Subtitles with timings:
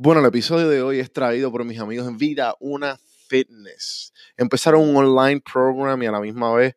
[0.00, 4.12] Bueno, el episodio de hoy es traído por mis amigos en Vida Una Fitness.
[4.36, 6.76] Empezaron un online program y a la misma vez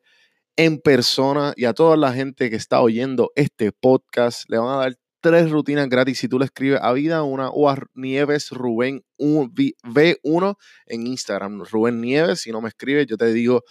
[0.55, 4.77] en persona y a toda la gente que está oyendo este podcast le van a
[4.77, 9.03] dar tres rutinas gratis si tú le escribes a Vida Una o a Nieves Rubén
[9.19, 10.55] V1
[10.87, 11.63] en Instagram.
[11.65, 13.61] Rubén Nieves, si no me escribes, yo te digo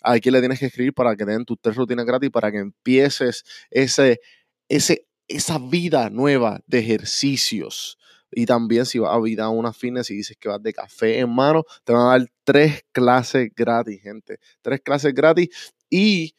[0.00, 2.50] a quién le tienes que escribir para que te den tus tres rutinas gratis para
[2.50, 4.20] que empieces ese,
[4.70, 7.98] ese, esa vida nueva de ejercicios.
[8.38, 11.34] Y también si vas a Vida Una Fitness y dices que vas de café en
[11.34, 14.38] mano, te van a dar tres clases gratis, gente.
[14.60, 15.48] Tres clases gratis
[15.88, 16.34] y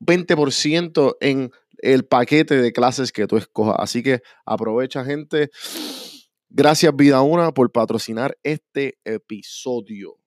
[0.00, 3.76] 20% en el paquete de clases que tú escojas.
[3.78, 5.48] Así que aprovecha, gente.
[6.50, 10.18] Gracias, Vida Una, por patrocinar este episodio.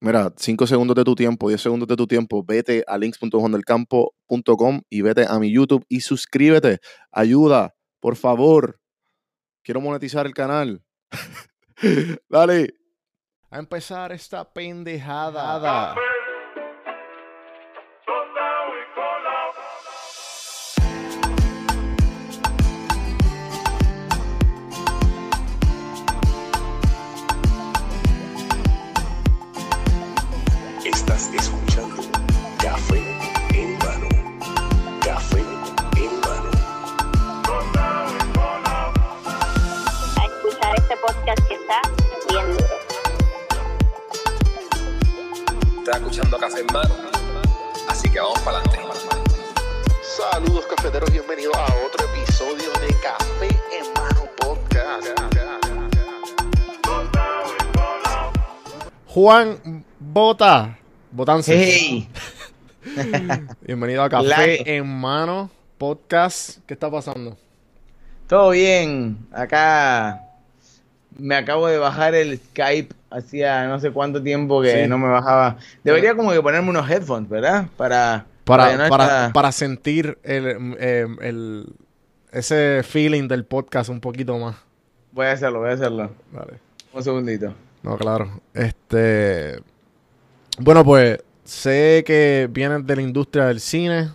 [0.00, 5.02] Mira, 5 segundos de tu tiempo, 10 segundos de tu tiempo, vete a links.juandelcampo.com y
[5.02, 6.78] vete a mi YouTube y suscríbete.
[7.12, 8.80] Ayuda, por favor.
[9.64, 10.82] Quiero monetizar el canal.
[12.28, 12.74] Dale.
[13.50, 15.96] A empezar esta pendejada.
[45.94, 46.94] Estás escuchando Café en Mano.
[47.88, 48.80] Así que vamos para adelante.
[50.02, 55.06] Saludos cafeteros, bienvenidos a otro episodio de Café en Mano Podcast.
[59.06, 60.76] Juan Bota,
[61.12, 61.56] Botances.
[61.56, 62.08] Hey,
[63.60, 65.48] Bienvenido a Café en Mano
[65.78, 66.58] Podcast.
[66.66, 67.36] ¿Qué está pasando?
[68.26, 69.28] todo bien.
[69.30, 70.24] Acá
[71.16, 72.92] me acabo de bajar el Skype.
[73.16, 74.88] Hacía no sé cuánto tiempo que Sí.
[74.88, 75.56] no me bajaba.
[75.84, 77.66] Debería como que ponerme unos headphones, ¿verdad?
[77.76, 81.72] Para Para, para, sentir el, eh, el-
[82.32, 84.56] ese feeling del podcast un poquito más.
[85.12, 86.10] Voy a hacerlo, voy a hacerlo.
[86.32, 86.54] Dale.
[86.92, 87.54] Un segundito.
[87.82, 88.40] No, claro.
[88.52, 89.60] Este.
[90.58, 94.10] Bueno, pues sé que vienes de la industria del cine.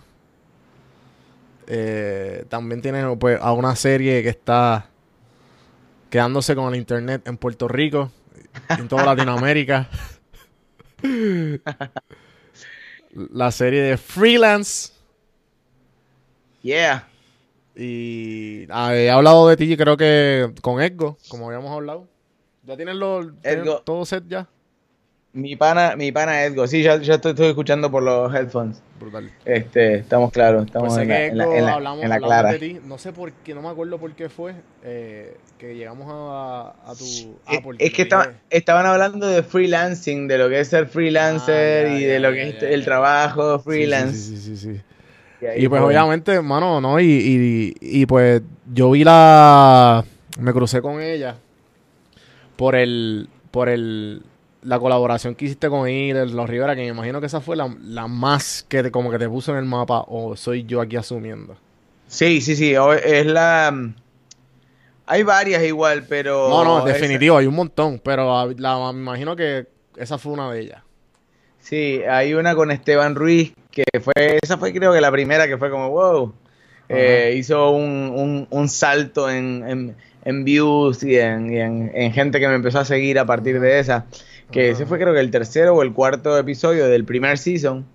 [1.66, 4.86] Eh, también tienes pues, a una serie que está
[6.10, 8.10] quedándose con el internet en Puerto Rico,
[8.68, 9.88] en toda Latinoamérica.
[13.12, 14.92] la serie de Freelance.
[16.62, 17.08] Yeah.
[17.74, 22.06] Y ah, he hablado de ti, creo que con Edgo, como habíamos hablado.
[22.64, 23.26] ¿Ya tienes los,
[23.84, 24.48] todo set ya?
[25.32, 26.66] Mi pana, mi pana Edgo.
[26.66, 28.82] Sí, ya, ya estoy, estoy escuchando por los headphones.
[28.98, 29.30] Brutal.
[29.44, 32.14] Este, estamos claros, estamos Pues en, la, en la- Edgo en la- hablamos, en la
[32.16, 32.52] hablamos clara.
[32.52, 32.80] de ti.
[32.84, 36.94] No sé por qué, no me acuerdo por qué fue eh, que llegamos a, a
[36.96, 37.04] tu.
[37.46, 41.86] ah, Es- que te estaba- estaban hablando de freelancing, de lo que es ser freelancer
[41.86, 42.84] Ah, ya, y ya, de lo ya, que es ya, el ya.
[42.86, 44.16] trabajo freelance.
[44.16, 44.80] Sí, sí, sí, sí, sí.
[45.56, 45.88] Y pues fue.
[45.88, 46.98] obviamente, mano, ¿no?
[46.98, 48.42] Y, y, y pues
[48.74, 50.04] yo vi la...
[50.40, 51.36] Me crucé con ella
[52.56, 53.28] por el...
[53.52, 54.22] Por el...
[54.62, 57.74] La colaboración que hiciste con él, Los Rivera, que me imagino que esa fue la,
[57.82, 60.96] la más que te- como que te puso en el mapa, o soy yo aquí
[60.96, 61.56] asumiendo.
[62.06, 63.92] Sí, sí, sí, es la...
[65.06, 66.48] Hay varias igual, pero...
[66.48, 69.66] No, no, esa- definitivo, hay un montón, pero la, me imagino que
[69.96, 70.82] esa fue una de ellas.
[71.58, 75.58] Sí, hay una con Esteban Ruiz, que fue, esa fue creo que la primera que
[75.58, 76.34] fue como, wow,
[76.92, 82.12] Eh, hizo un, un- un salto en, en- en views y, en, y en- en
[82.12, 84.06] gente que me empezó a seguir a partir de esa,
[84.50, 87.86] que ese fue creo que el tercero o el cuarto episodio del primer season,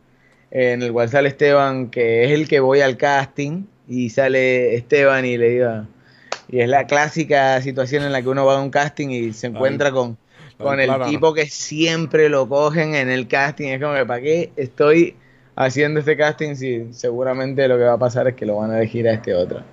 [0.52, 5.26] en el cual sale Esteban, que es el que voy al casting, y sale Esteban
[5.26, 5.88] y le digo,
[6.48, 9.48] y es la clásica situación en la que uno va a un casting y se
[9.48, 10.18] encuentra con,
[10.58, 13.70] con el tipo que siempre lo cogen en el casting.
[13.70, 15.16] Es como que, ¿para qué estoy
[15.56, 18.78] haciendo este casting si seguramente lo que va a pasar es que lo van a
[18.78, 19.64] elegir a este otro?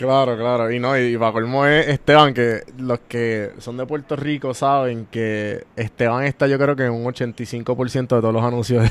[0.00, 0.70] Claro, claro.
[0.72, 4.54] Y no, y, y para colmo es Esteban, que los que son de Puerto Rico
[4.54, 8.90] saben que Esteban está yo creo que en un 85% de todos los anuncios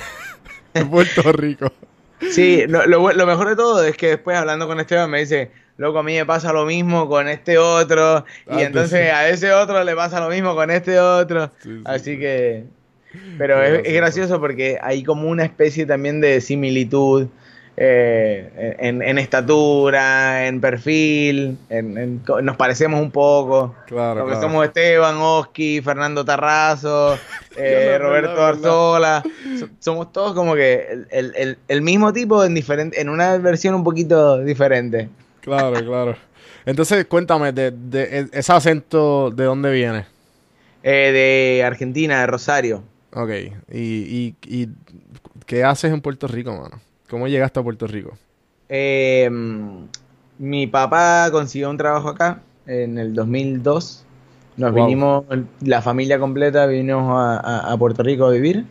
[0.74, 1.74] de, Puerto Rico.
[2.30, 5.50] Sí, lo, lo lo mejor de todo es que después hablando con Esteban me dice,
[5.78, 9.10] loco, a mí me pasa lo mismo con este otro, y Ah, entonces sí.
[9.10, 11.50] a ese otro le pasa lo mismo con este otro.
[11.64, 12.20] Sí, sí, Así sí.
[12.20, 12.66] que...
[13.40, 17.30] Pero es, gracioso porque hay como una especie también de similitud
[17.82, 23.74] eh, en, en estatura, en perfil, en- nos parecemos un poco.
[23.88, 24.48] Claro, Porque claro.
[24.50, 27.18] somos Esteban, Oski, Fernando Tarrazo,
[27.56, 28.44] eh, Roberto.
[28.46, 29.24] Arzola.
[29.58, 33.38] So- somos todos como que el, el- el- el mismo tipo en, diferente, en una
[33.38, 35.08] versión un poquito diferente.
[35.40, 36.16] Claro, claro.
[36.66, 40.06] Entonces, cuéntame, de, de- e- ese acento, ¿de dónde viene?
[40.84, 41.12] Eh,
[41.60, 42.84] de Argentina, de Rosario.
[43.14, 43.30] Ok,
[43.72, 44.68] y, y, y
[45.46, 46.80] ¿qué haces en Puerto Rico, mano?
[47.10, 48.18] ¿Cómo llegaste a Puerto Rico?
[48.70, 49.30] Eh,
[50.38, 54.06] mi papá consiguió un trabajo acá en el 2002.
[54.58, 54.84] Nos Wow.
[54.86, 55.26] vinimos,
[55.62, 58.66] la familia completa vinimos a, a- a Puerto Rico a vivir.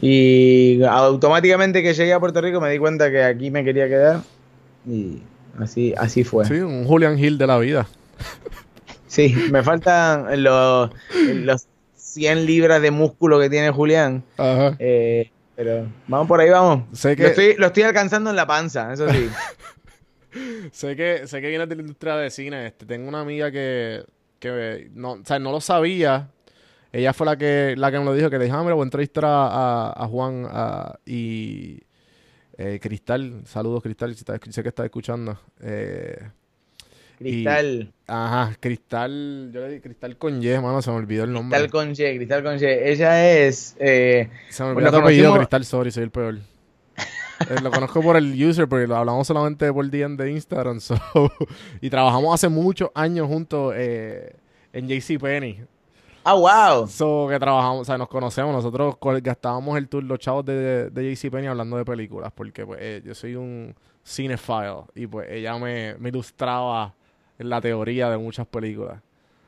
[0.00, 4.20] Y automáticamente que llegué a Puerto Rico me di cuenta que aquí me quería quedar.
[4.86, 5.18] Y
[5.58, 6.46] así, así fue.
[6.46, 7.86] Sí, un Julian Hill de la vida.
[9.08, 10.90] Sí, me faltan los,
[11.26, 11.66] los
[11.96, 14.22] 100 libras de músculo que tiene Julián.
[14.38, 14.76] Ajá.
[14.78, 15.30] Eh,
[15.64, 16.84] pero vamos por ahí, vamos.
[16.98, 19.28] Sé que- Lo, estoy, lo estoy alcanzando en la panza, eso sí.
[20.72, 22.66] Sé que, sé que vienes de la industria de cine.
[22.68, 24.04] Este, tengo una amiga que,
[24.38, 26.30] que no, o sea, no lo sabía.
[26.92, 28.82] Ella fue la que, la que me lo dijo, que le dijo, ah, mira, voy
[28.82, 31.80] a entrevistar a, Juan a- y
[32.56, 33.42] eh, Cristal.
[33.44, 35.36] Saludos, Cristal, si sé que estás escuchando.
[35.60, 36.16] Eh,
[37.20, 37.92] Cristal.
[38.06, 41.58] ajá, Cristal, yo le di Cristal con Y, mano, se me olvidó el nombre.
[41.58, 42.64] Cristal con Y, Cristal con Y.
[42.64, 43.76] Ella es.
[43.78, 46.38] eh, Se me Bueno, olvidó tu apellido, conocimos- Cristal, sorry, soy el peor.
[46.98, 50.80] Eh, lo conozco por el user, porque lo hablamos solamente por DM de Instagram.
[50.80, 50.98] so,
[51.80, 54.34] y trabajamos hace muchos años juntos eh,
[54.72, 55.64] en JCPenney.
[56.22, 56.86] Ah, wow.
[56.86, 58.52] So, que trabajamos, o sea, nos conocemos.
[58.54, 63.02] Nosotros gastábamos el tour, los chavos de, de JCPenney hablando de películas, porque pues eh,
[63.04, 63.74] yo soy un
[64.04, 66.94] cinephile y pues ella me, me ilustraba
[67.40, 68.98] en la teoría de muchas películas.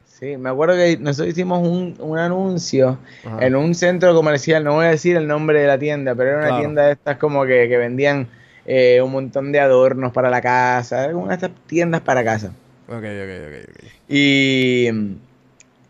[0.07, 3.45] Sí, me acuerdo que nosotros hicimos un, un anuncio Ajá.
[3.45, 4.63] en un centro comercial.
[4.65, 6.61] No voy a decir el nombre de la tienda, pero era una Claro.
[6.63, 8.29] tienda de estas como que, que vendían
[8.65, 11.09] eh, un montón de adornos para la casa.
[11.15, 12.55] Una de estas tiendas para casa.
[12.89, 13.85] Ok, ok, ok, ok.
[14.09, 14.89] Y,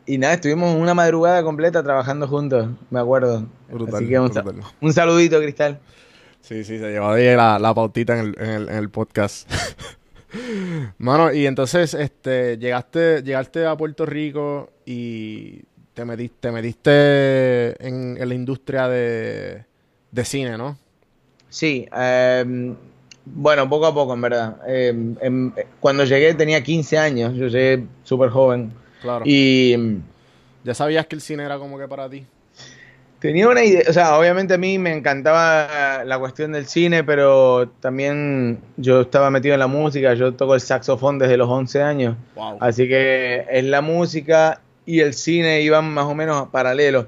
[0.06, 3.46] y nada, estuvimos una madrugada completa trabajando juntos, me acuerdo.
[3.70, 4.54] Brutal, Así que un, brutal.
[4.80, 5.78] un saludito, Cristal.
[6.40, 9.48] Sí, sí, se llevó ahí la, la pautita en el, en el, en el podcast.
[10.98, 15.62] Mano, y entonces, este, llegaste, llegaste a Puerto Rico y
[15.94, 19.64] te metiste, te metiste en, en la industria de,
[20.10, 20.78] de cine, ¿no?
[21.48, 22.74] Sí, em,
[23.26, 24.56] bueno, poco a poco, en verdad.
[24.66, 28.72] Em, em, cuando llegué tenía 15 años, yo llegué súper joven.
[29.02, 29.24] Claro.
[29.26, 29.76] Y
[30.64, 32.24] ¿Ya sabías que el cine era como que para ti?
[33.22, 37.68] Tenía una idea, o sea, obviamente a mí me encantaba la cuestión del cine, pero
[37.78, 42.16] también yo estaba metido en la música, yo toco el saxofón desde los 11 años.
[42.34, 42.56] Wow.
[42.58, 47.06] Así que es la música y el cine iban más o menos paralelos.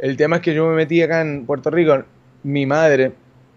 [0.00, 2.02] El tema es que yo me metí acá en Puerto Rico,
[2.42, 3.12] mi madre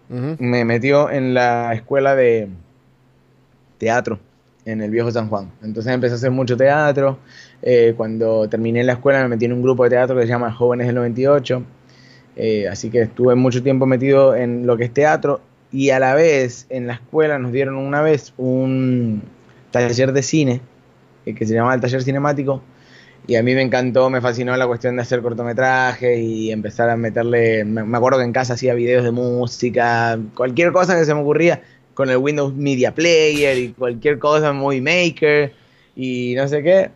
[0.08, 2.50] me metió en la escuela de
[3.80, 4.20] teatro
[4.64, 5.50] en el viejo San Juan.
[5.64, 7.18] Entonces empecé a hacer mucho teatro.
[7.64, 10.52] Eh, cuando terminé la escuela me metí en un grupo de teatro que se llama
[10.52, 11.64] Jóvenes del 98.
[12.36, 15.40] Eh, así que estuve mucho tiempo metido en lo que es teatro
[15.72, 19.24] y a la vez en la escuela nos dieron una vez un
[19.72, 20.62] taller de cine
[21.26, 22.62] eh, que se llamaba el taller cinemático
[23.28, 26.98] y a mí me encantó, me fascinó la cuestión de hacer cortometrajes y empezar a
[26.98, 31.14] meterle, me, me acuerdo que en casa hacía videos de música, cualquier cosa que se
[31.14, 31.62] me ocurría
[31.94, 35.54] con el Windows Media Player y cualquier cosa, Movie Maker
[35.96, 36.92] y no sé qué,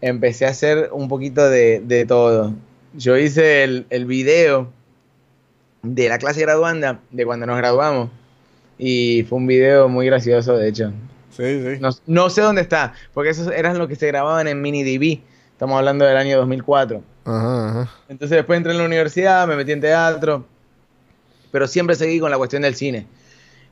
[0.00, 2.54] empecé a hacer un poquito de, de todo.
[2.94, 4.72] Yo hice el, el video
[5.94, 8.10] de la clase graduanda, de cuando nos graduamos,
[8.78, 10.92] y fue un video muy gracioso, de hecho.
[11.30, 11.78] Sí, sí.
[11.80, 15.20] No, no sé dónde está, porque esos eran los que se grababan en MiniDB.
[15.52, 17.02] Estamos hablando del año 2004.
[17.24, 17.90] Ajá, ajá.
[18.08, 20.44] Entonces después entré en la universidad, me metí en teatro,
[21.50, 23.06] pero siempre seguí con la cuestión del cine.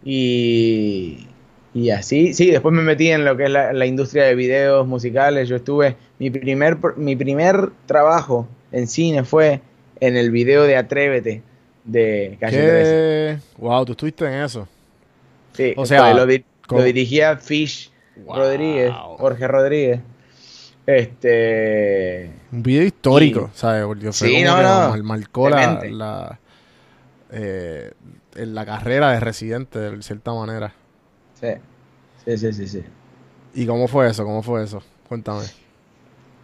[0.04, 1.26] Y,
[1.74, 4.86] y así, sí, después me metí en lo que es la, la industria de videos
[4.86, 5.48] musicales.
[5.48, 9.60] Yo estuve, mi primer, pr- mi primer trabajo en cine fue
[10.00, 11.42] en el video de Atrévete
[11.84, 13.40] de Calle 13.
[13.56, 13.62] ¿Qué?
[13.62, 14.66] Wow, tú estuviste en eso.
[15.52, 18.36] Sí, O sea, lo, di- lo dirigía Fish Wow.
[18.36, 20.00] Rodríguez, Jorge Rodríguez.
[20.86, 23.84] Este, Un video histórico, Y- ¿sabes?
[23.84, 24.88] Porque fue Sí, no, que no.
[24.90, 26.38] mar- marcó la,
[27.32, 27.92] eh,
[28.34, 30.72] la carrera de Residente, de cierta manera.
[31.40, 31.48] sí,
[32.24, 32.66] sí, sí, sí.
[32.68, 32.84] sí.
[33.54, 34.24] ¿Y cómo fue eso?
[34.24, 34.82] ¿Cómo fue eso?
[35.08, 35.44] Cuéntame.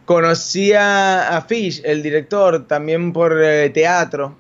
[0.05, 4.37] Conocí a, a Fish, el director, también por eh, teatro.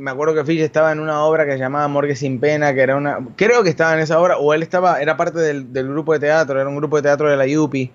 [0.00, 2.80] Me acuerdo que Fish estaba en una obra que se llamaba Morgue sin Pena, que
[2.80, 3.18] era una...
[3.36, 6.20] Creo que estaba en esa obra, o él estaba, era parte del, del grupo de
[6.20, 7.92] teatro, era un grupo de teatro de la UPI.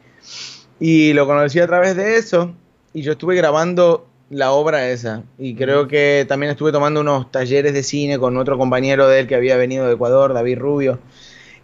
[0.80, 2.54] Y lo conocí a través de eso,
[2.94, 5.24] y yo estuve grabando la obra esa.
[5.40, 9.28] Y creo que también estuve tomando unos talleres de cine con otro compañero de él
[9.28, 11.00] que había venido de Ecuador, David Rubio.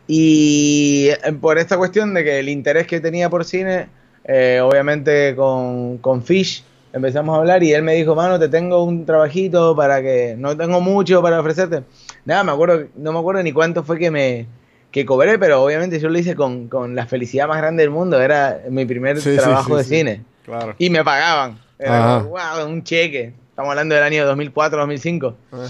[0.08, 3.90] Y eh, por esta cuestión de que el interés que tenía por cine,
[4.26, 8.84] eh, obviamente con, con Fish empezamos a hablar y él me dijo, mano, te tengo
[8.84, 11.84] un trabajito para que no tengo mucho para ofrecerte.
[12.26, 14.46] Nada, me acuerdo, no me acuerdo ni cuánto fue que me,
[14.92, 18.22] que cobré, pero obviamente yo lo hice con, con la felicidad más grande del mundo.
[18.22, 19.96] Era mi primer Sí, trabajo sí, de sí.
[19.98, 20.24] cine.
[20.46, 20.76] Claro.
[20.78, 21.60] Y me pagaban.
[21.80, 23.34] Era como, wow, un cheque.
[23.50, 25.36] Estamos hablando del año 2004, 2005.
[25.52, 25.66] Ajá.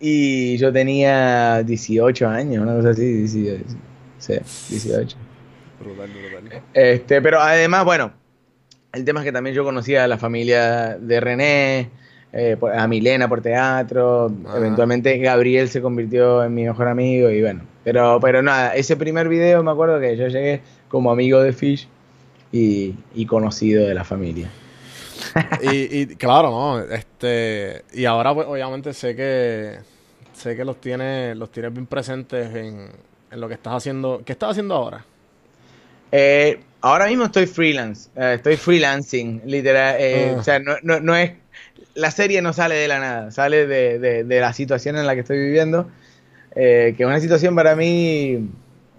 [0.00, 3.64] Y yo tenía 18 años, una cosa así, 18.
[4.18, 4.34] Sí,
[4.70, 5.16] 18.
[5.80, 6.62] Brutal, brutal.
[6.74, 8.12] Este, pero además, bueno,
[8.92, 11.90] el tema es que también yo conocía a la familia de René,
[12.32, 14.58] eh, a Milena por teatro, Ajá.
[14.58, 19.28] eventualmente Gabriel se convirtió en mi mejor amigo y bueno, pero, pero nada, ese primer
[19.28, 21.88] video me acuerdo que yo llegué como amigo de Fish
[22.52, 24.48] y, y conocido de la familia.
[25.62, 26.80] y, y claro, ¿no?
[26.80, 29.78] Este, y ahora pues obviamente sé que
[30.32, 32.88] sé que los tienes los tienes bien presentes en,
[33.30, 34.22] en lo que estás haciendo.
[34.24, 35.04] ¿Qué estás haciendo ahora?
[36.12, 39.96] Eh, ahora mismo estoy freelance, eh, estoy freelancing, literal.
[39.98, 40.38] eh, Ah.
[40.40, 41.32] O sea, no, no, no es.
[41.94, 45.14] La serie no sale de la nada, sale de, de- de la situación en la
[45.14, 45.88] que estoy viviendo,
[46.54, 48.48] eh, que es una situación para mí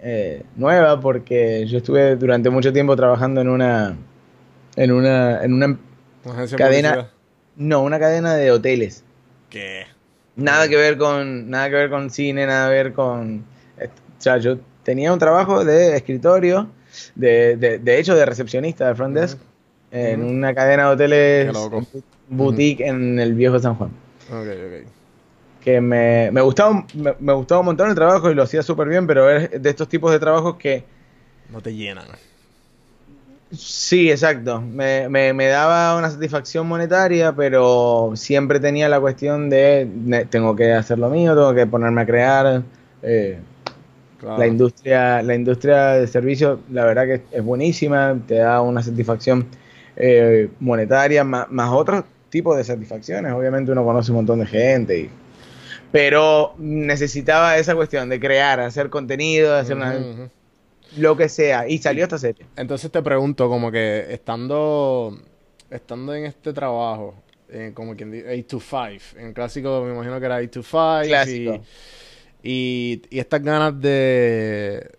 [0.02, 3.96] eh, nueva, porque yo estuve durante mucho tiempo trabajando en una.
[4.76, 5.42] En una.
[5.44, 5.78] En una.
[6.24, 7.10] Agencia Cadena- publicidad.
[7.56, 9.04] No, una cadena de hoteles.
[9.50, 9.84] ¿Qué?
[10.36, 11.50] Nada que ver con.
[11.50, 13.44] Nada que ver con cine, nada que ver con.
[13.78, 16.68] eh, O sea, yo tenía un trabajo de escritorio,
[17.14, 19.38] de, de, de hecho de recepcionista de front desk,
[19.92, 21.52] en una cadena de hoteles
[22.28, 23.90] boutique en el viejo San Juan.
[24.30, 24.86] Ok, ok.
[25.64, 28.88] Que me, me gustaba me, me gustaba un montón el trabajo y lo hacía súper
[28.88, 30.84] bien, pero es de estos tipos de trabajos que
[31.52, 32.06] No te llenan.
[33.52, 40.26] sí, exacto, me, me, me daba una satisfacción monetaria, pero siempre tenía la cuestión de
[40.30, 42.62] tengo que hacer lo mío, tengo que ponerme a crear.
[43.02, 43.40] eh,
[44.20, 44.38] Claro.
[44.38, 49.46] La industria, la industria de servicios, la verdad que es buenísima, te da una satisfacción
[49.96, 53.32] eh, monetaria, más, más otros tipos de satisfacciones.
[53.32, 55.10] Obviamente uno conoce un montón de gente, y-
[55.92, 59.94] pero necesitaba esa cuestión de crear, hacer contenido, hacer una-
[60.96, 61.68] lo que sea.
[61.68, 62.46] Y salió esta serie.
[62.56, 65.18] Entonces te pregunto, como que estando,
[65.70, 67.14] estando en este trabajo,
[67.48, 70.62] eh, como quien dice, 8 to 5, en clásico me imagino que era 8 to
[70.62, 71.54] 5, Clásico.
[71.54, 71.60] y,
[72.42, 74.98] y, y estas ganas de...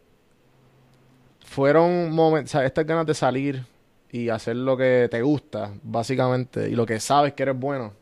[1.45, 3.63] Fueron momentos, estas ganas de salir
[4.12, 7.93] y hacer lo que te gusta, básicamente, y lo que sabes que eres bueno,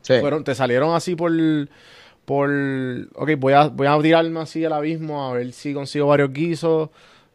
[0.00, 0.14] Sí.
[0.20, 1.32] fueron, te salieron así por,
[2.24, 2.48] por,
[3.14, 6.88] ok, voy a, voy a tirarme así al abismo a ver si consigo varios guisos,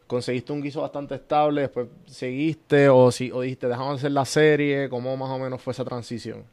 [0.06, 4.88] conseguiste un guiso bastante estable, después seguiste o si, o dijiste, dejamos hacer la serie,
[4.88, 6.44] ¿cómo más o menos fue esa transición?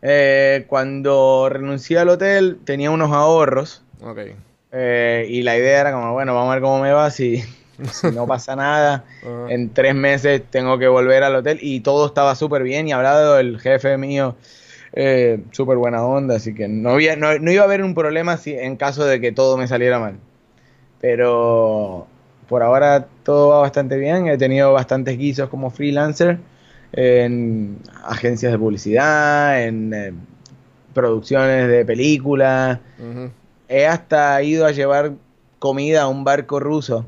[0.00, 3.82] Eh, cuando renuncié al hotel tenía unos ahorros
[4.70, 7.42] eh, y la idea era como, bueno, vamos a ver cómo me va si,
[7.90, 9.04] si no pasa nada.
[9.22, 9.52] Ajá.
[9.52, 13.38] En tres meses tengo que volver al hotel y todo estaba súper bien y hablado
[13.38, 14.36] el jefe mío,
[14.92, 18.36] eh, súper buena onda, así que no, había, no, no iba a haber un problema
[18.36, 20.16] si, en caso de que todo me saliera mal.
[21.00, 22.06] Pero
[22.48, 26.38] por ahora todo va bastante bien, he tenido bastantes guisos como freelancer
[26.92, 30.12] en agencias de publicidad, en eh,
[30.94, 32.78] producciones de películas
[33.68, 35.12] he hasta ido a llevar
[35.58, 37.04] comida a un barco ruso.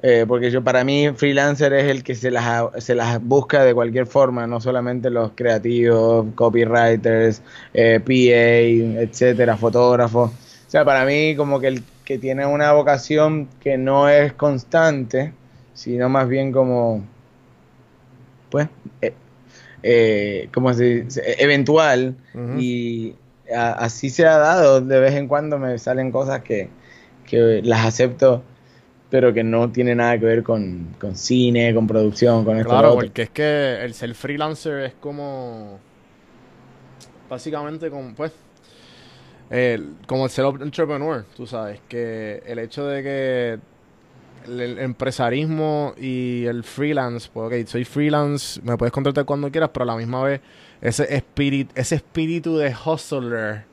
[0.00, 3.74] eh, porque yo para mí freelancer es el que se las, se las busca de
[3.74, 7.42] cualquier forma, no solamente los creativos, copywriters,
[7.74, 10.30] eh, PA, etcétera, fotógrafos.
[10.30, 15.32] O sea, para mí como que el que tiene una vocación que no es constante,
[15.74, 17.02] sino más bien como,
[18.50, 18.68] pues,
[19.02, 19.14] eh,
[19.82, 21.22] eh, como se dice?
[21.38, 22.16] eventual,
[22.56, 23.14] y
[23.54, 26.68] a- así se ha dado, de vez en cuando me salen cosas que,
[27.26, 28.42] que las acepto,
[29.10, 32.68] pero que no tiene nada que ver con, con cine, con producción, con esto.
[32.70, 35.78] Claro, porque es que el ser freelancer es como.
[37.28, 38.32] Básicamente, como, pues.
[39.50, 41.80] el- como el ser entrepreneur, tú sabes.
[41.88, 43.58] Que el hecho de que
[44.48, 49.84] el, empresarismo y el freelance, pues, ok, soy freelance, me puedes contratar cuando quieras, pero
[49.84, 50.40] a la misma vez,
[50.80, 53.64] ese espíritu, ese espíritu de hustler.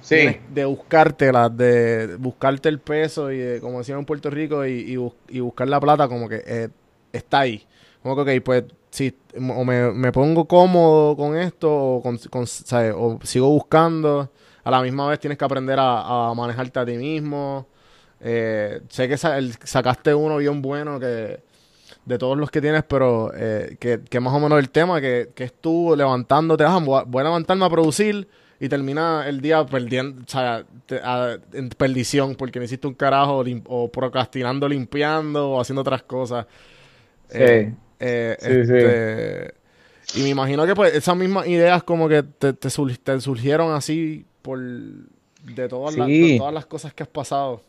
[0.00, 4.64] Sí, Tienes de buscártela, de buscarte el peso y de, como decían en Puerto Rico,
[4.64, 6.68] y, y, bus- y buscar la plata como que eh,
[7.12, 7.66] está ahí.
[8.02, 12.46] Como que, ok, pues si o me, me pongo cómodo con esto o, con, con-
[12.46, 12.94] ¿sabes?
[12.96, 14.30] o sigo buscando,
[14.64, 17.66] a la misma vez tienes que aprender a, a manejarte a ti mismo.
[18.20, 21.40] Eh, sé que sacaste uno bien bueno que
[22.04, 25.30] de todos los que tienes, pero eh, que, que más o menos el tema, que,
[25.34, 28.26] que es tú levantándote, ah, voy a, levantarme a producir
[28.60, 32.94] y termina el día perdiendo, o sea, te- a- en perdición porque no hiciste un
[32.94, 36.46] carajo lim- o procrastinando limpiando o haciendo otras cosas.
[37.28, 37.38] Sí.
[37.38, 38.72] Eh, eh, Sí, sí.
[38.76, 39.54] este,
[40.18, 43.72] Y me imagino que pues esas mismas ideas como que te, te, sur- te surgieron
[43.74, 46.32] así por de todas, las, Sí.
[46.32, 47.62] de todas las cosas que has pasado.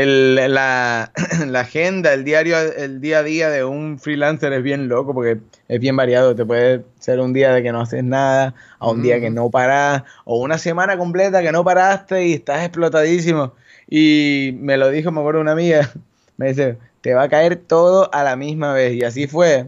[0.00, 1.12] El- la,
[1.46, 5.38] la agenda, el diario, el día a día de un freelancer es bien loco porque
[5.68, 6.34] es bien variado.
[6.34, 9.34] Te puede ser un día de que no haces nada, a un día que Ujú.
[9.34, 13.52] no parás, o una semana completa que no paraste y estás explotadísimo.
[13.88, 15.90] Y me lo dijo, me acuerdo una amiga,
[16.38, 18.94] me dice, te va a caer todo a la misma vez.
[18.94, 19.66] Y así fue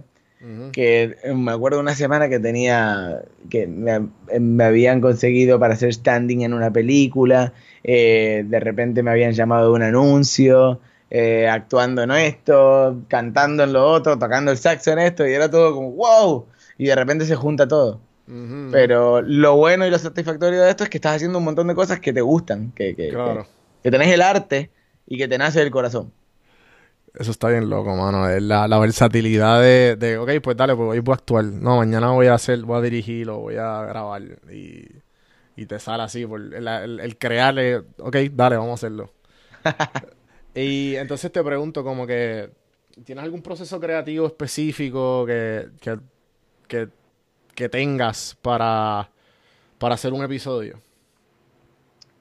[0.73, 5.75] que eh, me acuerdo una semana que tenía, que me, eh, me habían conseguido para
[5.75, 7.53] hacer standing en una película,
[7.85, 13.73] eh, de repente me habían llamado de un anuncio, eh, actuando en esto, cantando en
[13.73, 16.47] lo otro, tocando el saxo en esto, y era todo como wow,
[16.79, 18.01] y de repente se junta todo.
[18.71, 21.75] Pero lo bueno y lo satisfactorio de esto es que estás haciendo un montón de
[21.75, 23.43] cosas que te gustan, que, que, Claro.
[23.43, 23.49] que,
[23.83, 24.71] que tenés el arte
[25.07, 26.13] y que te nace del corazón.
[27.15, 28.27] Eso está bien loco, mano.
[28.31, 31.45] Es La, la versatilidad de, de, ok, pues dale, pues hoy voy a actuar.
[31.45, 34.23] No, mañana voy a hacer, voy a dirigir o voy a grabar.
[34.51, 34.89] Y,
[35.57, 39.13] y te sale así, por el, el, el crearle, ok, dale, vamos a hacerlo.
[40.55, 42.51] y entonces te pregunto como que,
[43.05, 45.99] ¿tienes algún proceso creativo específico que, que,
[46.69, 46.89] que,
[47.55, 49.11] que tengas para,
[49.79, 50.81] para hacer un episodio?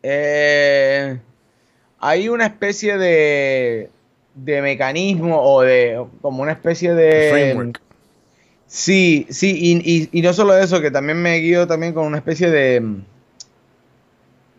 [0.04, 1.20] Eh,
[2.00, 3.90] hay una especie de,
[4.34, 7.82] de mecanismo o de como una especie de Framework.
[8.68, 12.18] Sí, sí, y, y- y no solo eso, que también me guío también con una
[12.18, 13.02] especie de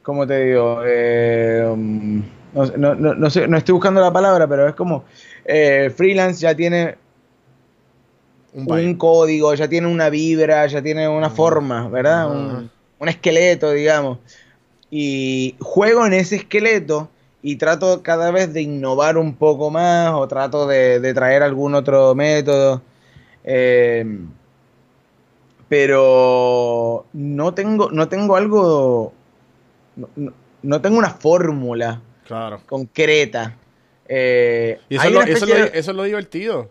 [0.03, 0.83] ¿cómo te digo?
[0.85, 2.19] Eh, um,
[2.55, 5.05] no, no- no- no sé, no estoy buscando la palabra, pero es como
[5.45, 6.97] eh, freelance ya tiene
[8.55, 12.31] Un código, ya tiene una vibra, ya tiene una forma, ¿verdad?
[12.31, 14.19] Un, un esqueleto, digamos.
[14.91, 17.09] Y juego en ese esqueleto
[17.43, 21.75] y trato cada vez de innovar un poco más o trato de, de traer algún
[21.75, 22.83] otro método.
[23.45, 24.05] Eh,
[25.69, 29.13] pero no tengo, no tengo algo,
[29.97, 30.33] no, no-
[30.63, 32.61] no tengo una fórmula Claro.
[32.67, 33.57] concreta.
[34.09, 36.71] Eh, Y eso, lo, eso, lo, de- eso es lo divertido.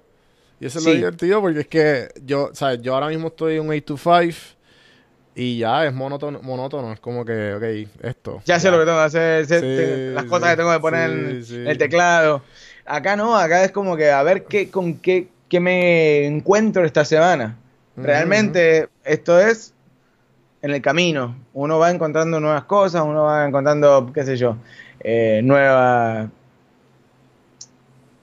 [0.59, 0.97] Y eso es lo Sí.
[0.97, 2.81] divertido porque es que yo, ¿sabes?
[2.81, 4.38] Yo ahora mismo estoy en un 8 to 5
[5.34, 6.93] y ya es monótono, monótono.
[6.93, 8.41] Es como que, ok, esto.
[8.45, 11.10] Ya sé lo que tengo que hacer, Sí, las sí, cosas que tengo que poner
[11.10, 11.63] sí, en sí.
[11.65, 12.43] el teclado.
[12.86, 17.05] Acá no, acá es como que a ver qué, con qué, qué me encuentro esta
[17.05, 17.57] semana.
[17.95, 19.73] Realmente esto es
[20.62, 21.36] en el camino.
[21.54, 24.58] Uno va encontrando nuevas cosas, uno va encontrando, qué sé yo,
[25.00, 26.30] eh, nuevas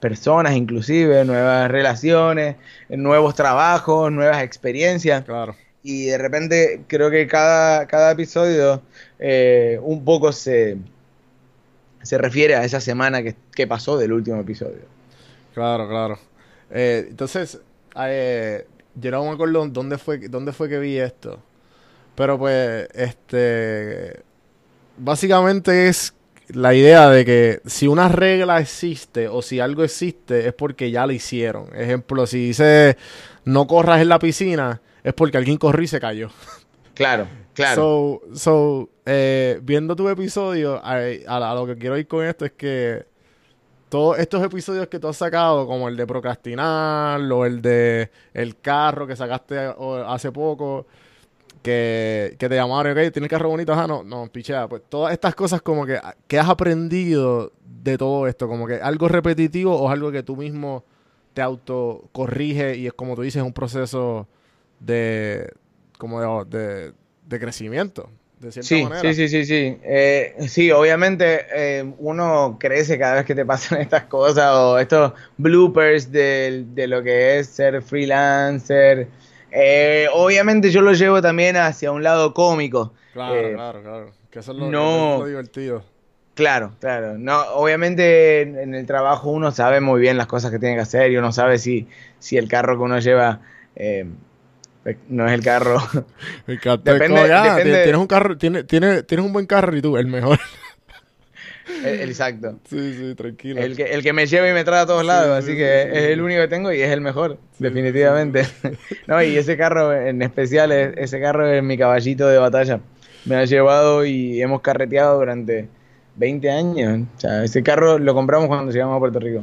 [0.00, 2.56] personas inclusive, nuevas relaciones,
[2.88, 5.24] nuevos trabajos, nuevas experiencias.
[5.24, 5.56] Claro.
[5.82, 8.82] Y de repente creo que cada, cada episodio
[9.18, 10.76] eh, un poco se,
[12.02, 14.82] se refiere a esa semana que, que pasó del último episodio.
[15.54, 16.18] Claro, claro.
[16.70, 17.60] Eh, entonces,
[18.94, 21.42] yo no me acuerdo dónde fue, dónde fue que vi esto.
[22.18, 24.20] Pero pues, este,
[24.96, 26.14] básicamente es
[26.48, 31.06] la idea de que si una regla existe o si algo existe es porque ya
[31.06, 31.68] lo hicieron.
[31.76, 32.96] Ejemplo, si dice
[33.44, 36.28] no corras en la piscina, es porque alguien corrió y se cayó.
[36.94, 38.20] Claro, claro.
[38.30, 40.96] So, so eh, viendo tu episodio, a,
[41.28, 43.06] a- a lo que quiero ir con esto es que
[43.88, 48.56] todos estos episodios que tú has sacado, como el de procrastinar o el de el
[48.58, 49.56] carro que sacaste
[50.06, 50.86] hace poco,
[51.68, 55.34] que, que te llamaron, ok, tienes carro bonito, ajá, no, no, pichea, pues todas estas
[55.34, 60.10] cosas como que, que has aprendido de todo esto, como que algo repetitivo o algo
[60.12, 60.84] que tú mismo
[61.34, 64.28] te autocorrige y es como tú dices, un proceso
[64.80, 65.52] de,
[65.98, 66.92] como de, de,
[67.26, 69.00] de crecimiento, de cierta Sí, manera.
[69.00, 69.78] sí, sí, sí, sí.
[69.82, 75.12] Eh, sí, obviamente eh, uno crece cada vez que te pasan estas cosas o estos
[75.36, 79.08] bloopers de, de lo que es ser freelancer.
[79.50, 82.92] Eh, obviamente yo lo llevo también hacia un lado cómico.
[83.12, 84.10] Claro, Eh, claro, claro.
[84.30, 85.84] Que eso es lo, no- es lo divertido.
[86.34, 87.18] Claro, claro.
[87.18, 91.10] No, obviamente en, el trabajo uno sabe muy bien las cosas que tiene que hacer
[91.10, 91.88] y uno sabe si,
[92.20, 93.40] si el carro que uno lleva
[93.74, 94.06] eh,
[94.84, 95.78] pues, no es el carro.
[96.46, 96.92] Me encanta.
[96.92, 100.38] Depende- Tienes un carro, tienes, tienes, tienes un buen carro y tú, el mejor.
[101.84, 102.58] El- Exacto.
[102.68, 103.60] sí, sí, tranquilo.
[103.60, 105.56] El que, el que me lleva y me trae a todos lados, sí, así sí,
[105.58, 108.42] que sí, es el único que tengo y es el mejor, definitivamente.
[109.06, 112.80] no, y ese carro en especial, es- ese carro es mi caballito de batalla.
[113.24, 115.68] Me ha llevado y hemos carreteado durante
[116.16, 117.06] 20 años.
[117.16, 119.42] O sea, ese carro lo compramos cuando llegamos a Puerto Rico.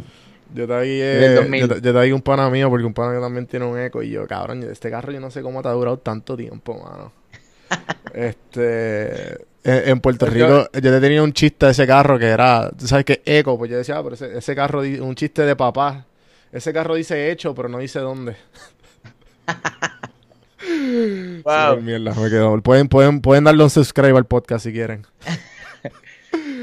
[0.54, 1.82] Yo Del eh, 2000.
[1.82, 4.02] yo, yo un pana mío, porque un pana mío también tiene un eco.
[4.04, 7.12] Y yo, cabrón, este carro yo no sé cómo te ha durado tanto tiempo, mano.
[8.14, 9.46] Este.
[9.64, 12.88] En, Puerto Pues Rico, yo te tenía un chiste de ese carro que era, tú
[12.88, 16.06] sabes que eco, pues yo decía, ah, pero ese, ese carro, un chiste de papá.
[16.52, 18.36] Ese carro dice hecho, pero no dice dónde.
[21.44, 21.82] Wow.
[21.82, 22.60] Mierda, me quedó.
[22.62, 25.06] Pueden, pueden, pueden darle un subscribe al podcast si quieren.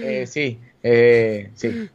[0.04, 1.88] Eh, sí, eh, sí.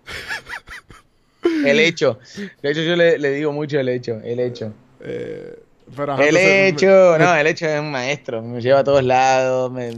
[1.65, 2.19] El hecho.
[2.61, 4.73] De hecho, yo le, le digo mucho el hecho, el hecho.
[5.01, 5.59] Eh,
[5.95, 8.83] pero, ajá, El entonces, hecho, me- no, el hecho es un maestro, me lleva a
[8.83, 9.71] todos lados.
[9.71, 9.91] me-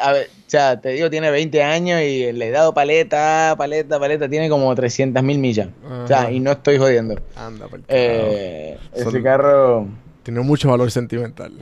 [0.00, 3.98] a ver, o sea, te digo, tiene 20 años y le he dado paleta, paleta,
[4.00, 5.68] paleta, tiene como 300 mil millas.
[6.04, 7.14] O sea, y no estoy jodiendo.
[7.36, 9.86] Anda, por Eh, Son- ese carro.
[10.24, 11.52] Tiene mucho valor sentimental.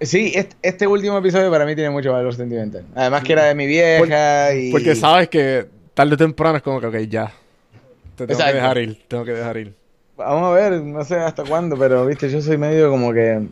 [0.00, 2.84] Sí, este, este último episodio para mí tiene mucho valor sentimental.
[2.96, 4.72] Además que era de mi vieja y...
[4.72, 7.32] Porque sabes que tarde o temprano es como que, ok, ya.
[8.16, 8.52] Te tengo Exacto.
[8.52, 9.74] que dejar ir, tengo que dejar ir.
[10.16, 13.46] Vamos a ver, no sé hasta cuándo, pero viste, yo soy medio como que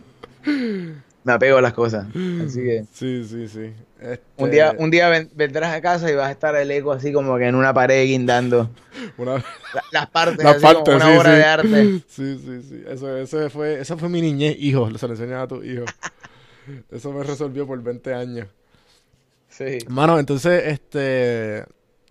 [1.24, 2.06] me apego a las cosas.
[2.06, 3.72] Así que Sí, sí, sí.
[4.00, 6.92] Este, un día, un día ven- vendrás a casa y vas a estar el eco
[6.92, 8.70] así como que en una pared guindando
[9.18, 11.36] una- la- las partes, Las así como una sí, obra sí.
[11.36, 12.00] de arte.
[12.08, 12.84] Sí, sí, sí.
[12.88, 14.90] Eso, eso fue, esa fue mi niñez, hijo.
[14.98, 15.84] Se lo enseñaba a tu hijo.
[16.90, 18.46] Eso me resolvió por 20 años.
[19.48, 19.78] Sí.
[19.88, 21.64] Mano, entonces, este.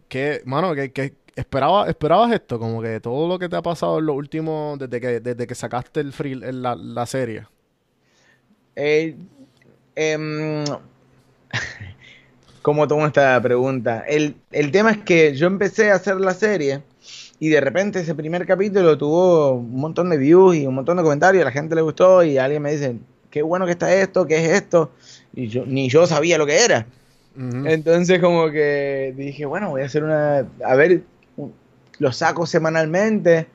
[0.10, 2.60] ¿Qué, mano, que, que esperaba, esperabas esto?
[2.60, 4.78] Como que todo lo que te ha pasado en los últimos.
[4.80, 7.46] Desde que, desde que sacaste el free, la, la serie.
[8.76, 9.16] Eh,
[9.96, 10.64] em,
[12.62, 14.04] ¿Cómo tomo esta pregunta?
[14.08, 16.82] El, el tema es que yo empecé a hacer la serie
[17.40, 21.04] y de repente ese primer capítulo tuvo un montón de views y un montón de
[21.04, 22.98] comentarios, a la gente le gustó y alguien me dice,
[23.30, 24.92] qué bueno que está esto, qué es esto,
[25.34, 26.86] y yo ni yo sabía lo que era.
[27.38, 31.04] Entonces como que dije, bueno, voy a hacer una, a ver,
[32.00, 33.48] lo saco semanalmente.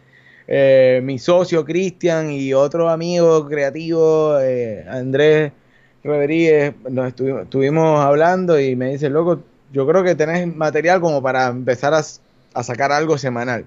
[0.47, 5.53] Eh, mi socio Cristian y otro amigo creativo, eh, Andrés
[6.03, 9.41] Rodríguez, nos estuvi- estuvimos hablando y me dice, loco,
[9.73, 12.03] yo creo que tenés material como para empezar a,
[12.63, 13.65] sacar algo semanal.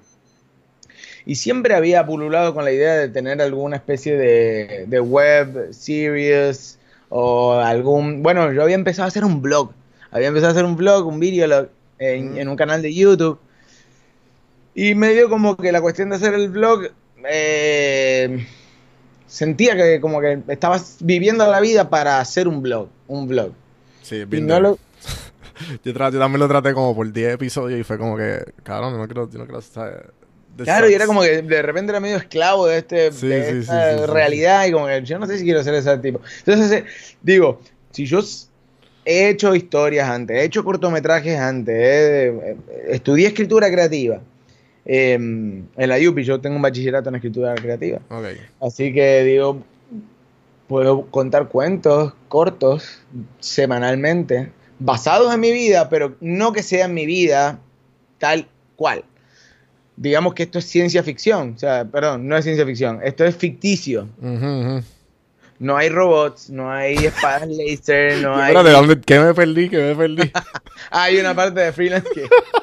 [1.26, 6.78] Y siempre había pululado con la idea de tener alguna especie de, de web series
[7.10, 8.24] o algún...
[8.24, 9.72] Bueno, yo había empezado a hacer un blog.
[10.12, 11.68] Había empezado a hacer un blog, un video
[12.00, 13.40] en un canal de YouTube.
[14.78, 16.84] Y me dio como que la cuestión de hacer el blog...
[17.28, 18.46] eh,
[19.26, 22.88] sentía que como que estabas viviendo la vida para hacer un blog.
[23.08, 23.54] Un blog.
[24.04, 24.70] Sí, Y bien no duro.
[24.70, 24.78] lo,
[25.84, 29.06] yo, yo también lo traté como por 10 episodios y fue como que, cabrón, no
[29.08, 30.13] quiero, yo no quiero saber.
[30.58, 33.58] Claro, y era como que de repente era medio esclavo de, este, Sí, de sí,
[33.62, 36.22] esta sí, realidad y como que yo no sé si quiero ser ese tipo.
[36.46, 36.86] Entonces, eh,
[37.22, 37.62] digo,
[37.92, 38.20] si yo
[39.06, 42.58] he hecho historias antes, he hecho cortometrajes antes, eh,
[42.90, 44.22] estudié escritura creativa
[44.89, 48.00] eh, en la UPI, yo tengo un bachillerato en escritura creativa.
[48.10, 48.26] Ok.
[48.62, 49.62] Así que digo,
[50.67, 53.02] puedo contar cuentos cortos
[53.39, 57.60] semanalmente, basados en mi vida, pero no que sean mi vida
[58.17, 59.04] tal cual.
[59.95, 63.36] Digamos que esto es ciencia ficción, o sea, perdón, no es ciencia ficción, esto es
[63.36, 64.08] ficticio.
[65.60, 68.54] No hay robots, no hay espadas laser, no hay...
[68.54, 69.69] Espérate, ¿dónde- ¿qué me perdí?
[69.69, 70.32] ¿Qué me perdí?
[70.91, 72.28] Hay una parte de freelance que...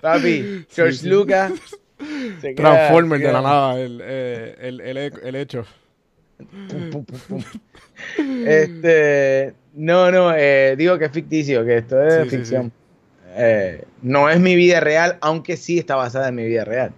[0.00, 1.08] Papi, George sí.
[1.08, 1.52] Lucas...
[2.40, 5.64] se Transformer de la nada, el, eh, el, el, e- el hecho.
[6.68, 7.42] Pum, pum, pum, pum.
[8.46, 12.66] Este, no, no, eh, digo que es ficticio, que esto es Sí, ficción.
[12.66, 12.72] sí.
[13.40, 16.92] Eh, no es mi vida real, aunque sí está basada en mi vida real.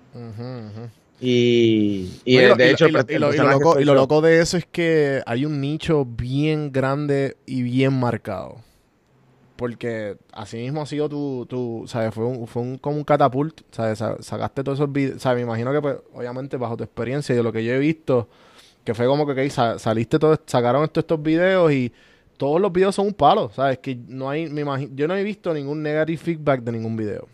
[1.21, 4.41] Y, y, No, de, hecho, y lo- el y lo- y lo y loco de
[4.41, 8.57] eso es que hay un nicho bien grande y bien marcado.
[9.61, 12.15] Porque así mismo ha sido tu, tu ¿sabes?
[12.15, 13.99] Fue, un, fue un, como un catapult, ¿sabes?
[13.99, 15.37] Sa- Sacaste todos esos videos, ¿sabes?
[15.39, 18.29] Me imagino que, pues, obviamente, bajo tu experiencia y de lo que yo he visto,
[18.85, 21.93] que fue como que, saliste todo, sacaron estos, estos videos y
[22.39, 23.79] todos los videos son un palo, ¿sabes?
[23.79, 27.29] Que no hay, me imagino, yo no he visto ningún negative feedback de ningún video.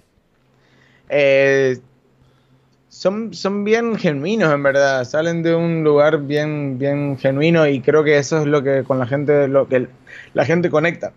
[1.08, 1.78] Eh,
[2.88, 5.04] son, son bien genuinos, en verdad.
[5.04, 8.98] Salen de un lugar bien, bien genuino y creo que eso es lo que con
[8.98, 9.88] la gente, lo que
[10.34, 11.12] la gente conecta.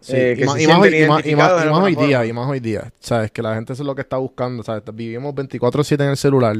[0.00, 1.60] Sí, Eh, y, que más, se y más hoy, sienten y más- y más- identificados
[1.60, 3.30] y de más hoy alguna día, y más hoy día, ¿sabes?
[3.32, 4.82] Que la gente eso es lo que está buscando, ¿sabes?
[4.94, 6.56] Vivimos 24/7 en el celular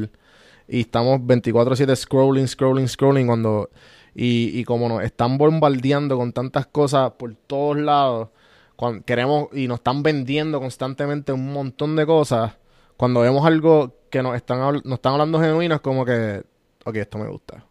[0.67, 3.69] y estamos 24/7 scrolling, scrolling, scrolling cuando...
[4.15, 8.29] Y, y como nos están bombardeando con tantas cosas por todos lados,
[8.75, 12.53] cuando queremos y nos están vendiendo constantemente un montón de cosas,
[12.97, 16.43] cuando vemos algo que nos están, nos están hablando genuino, es como que,
[16.85, 17.63] ok, esto me gusta,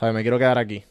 [0.00, 0.14] ¿sabes?
[0.14, 0.82] Me quiero quedar aquí.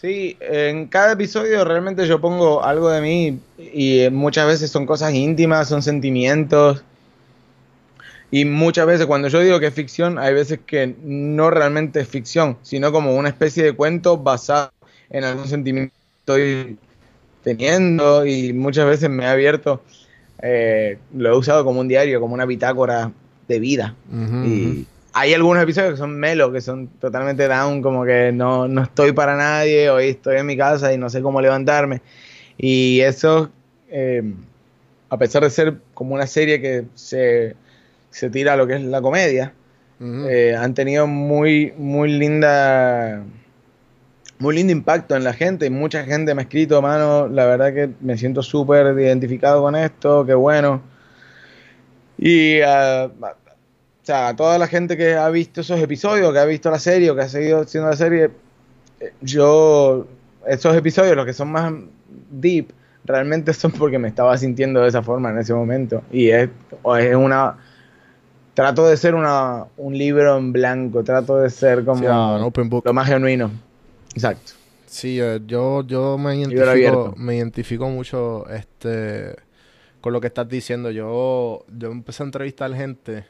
[0.00, 4.84] Sí, en cada episodio realmente yo pongo algo de mí y eh, muchas veces son
[4.84, 6.84] cosas íntimas, son sentimientos.
[8.30, 12.08] Y muchas veces cuando yo digo que es ficción, hay veces que no realmente es
[12.08, 14.70] ficción, sino como una especie de cuento basado
[15.08, 15.94] en algún sentimiento
[16.26, 16.78] que estoy
[17.42, 19.82] teniendo y muchas veces me he abierto,
[20.42, 23.12] eh, lo he usado como un diario, como una bitácora
[23.48, 23.94] de vida.
[24.12, 24.44] Ujú.
[24.44, 24.86] Y
[25.18, 29.12] hay algunos episodios que son melo, que son totalmente down, como que no, no estoy
[29.12, 32.02] para nadie, hoy estoy en mi casa y no sé cómo levantarme.
[32.58, 33.50] Y eso,
[33.88, 34.22] eh,
[35.08, 37.56] a pesar de ser como una serie que se,
[38.10, 39.54] se tira a lo que es la comedia,
[40.02, 43.24] eh, han tenido muy, muy linda,
[44.38, 47.72] muy lindo impacto en la gente y mucha gente me ha escrito, mano, la verdad
[47.72, 50.82] que me siento súper identificado con esto, qué bueno.
[52.18, 53.10] Y ah,
[54.06, 56.78] o sea, a toda la gente que ha visto esos episodios, que ha visto la
[56.78, 58.30] serie o que ha seguido haciendo la serie,
[59.00, 60.06] eh, yo,
[60.46, 61.72] esos episodios, los que son más
[62.30, 62.68] deep,
[63.04, 66.04] realmente son porque me estaba sintiendo de esa forma en ese momento.
[66.12, 66.48] Y es,
[66.82, 67.58] o es una...
[68.54, 72.44] Trato de ser una, un libro en blanco, trato de ser como Sí, ah, un
[72.44, 72.84] open book.
[72.86, 73.50] lo más genuino.
[74.14, 74.52] Exacto.
[74.86, 79.34] Sí, eh, yo, yo me identifico, me identifico mucho este
[80.00, 80.92] con lo que estás diciendo.
[80.92, 83.24] Yo, yo empecé a entrevistar gente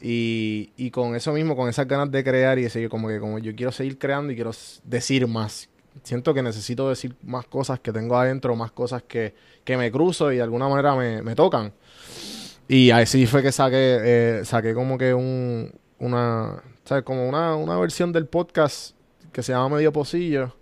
[0.00, 3.20] y, y con eso mismo, con esas ganas de crear y de seguir, como que
[3.20, 4.52] como yo quiero seguir creando y quiero
[4.84, 5.68] decir más.
[6.02, 9.34] Siento que necesito decir más cosas que tengo adentro, más cosas que,
[9.64, 11.72] que me cruzo y de alguna manera me, me tocan.
[12.68, 17.02] Y así fue que saqué, eh, saqué como que un, una, ¿sabes?
[17.02, 18.94] Como una, una versión del podcast
[19.32, 20.54] que se llama Medio Pocillo.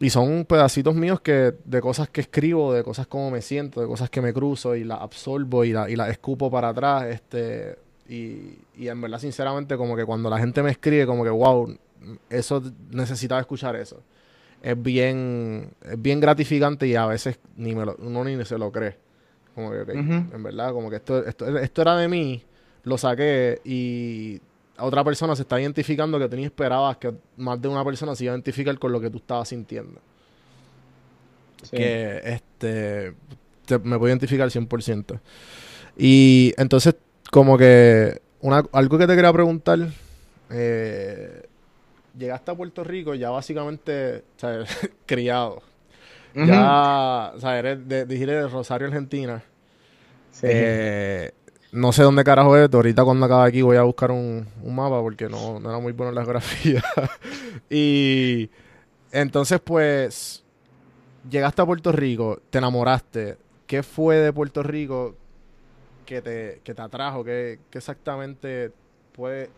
[0.00, 3.86] Y son pedacitos míos que, de cosas que escribo, de cosas como me siento, de
[3.86, 7.04] cosas que me cruzo y las absorbo y, la, y las escupo para atrás.
[7.04, 7.76] Este,
[8.08, 11.76] y, y en verdad, sinceramente, como que cuando la gente me escribe, como que, wow,
[12.30, 14.00] eso necesitaba escuchar eso.
[14.62, 18.70] Es bien, es bien gratificante y a veces ni me lo, uno ni se lo
[18.70, 18.96] cree.
[19.54, 20.34] Como que, ok, Ujú.
[20.36, 22.42] en verdad, como que esto, esto, esto era de mí,
[22.84, 24.40] lo saqué y
[24.76, 28.14] a otra persona se está identificando que tú ni esperabas que más de una persona
[28.14, 30.00] se iba a identificar con lo que tú estabas sintiendo.
[31.62, 31.76] Sí.
[31.76, 33.14] Que este
[33.66, 35.20] te- me puedo identificar 100%.
[35.96, 36.96] Y entonces,
[37.32, 39.78] como que una, algo que te quería preguntar,
[40.50, 41.48] eh,
[42.18, 44.64] llegaste a Puerto Rico ya básicamente sea,
[45.06, 45.62] criado.
[46.34, 49.42] Ya, o sea, eres de, dijiste de Rosario, Argentina.
[50.30, 50.46] Sí.
[50.46, 51.32] Eh,
[51.72, 52.68] no sé dónde carajo es.
[52.70, 55.92] Ahorita cuando acabe aquí voy a buscar un, un mapa porque no, no era muy
[55.92, 56.84] bueno en la geografía.
[57.70, 58.50] y
[59.10, 60.44] entonces, pues,
[61.30, 63.38] llegaste a Puerto Rico, te enamoraste.
[63.66, 65.16] ¿Qué fue de Puerto Rico
[66.12, 67.24] que te, que te atrajo?
[67.24, 68.72] ¿Qué, qué exactamente
[69.14, 69.50] puede...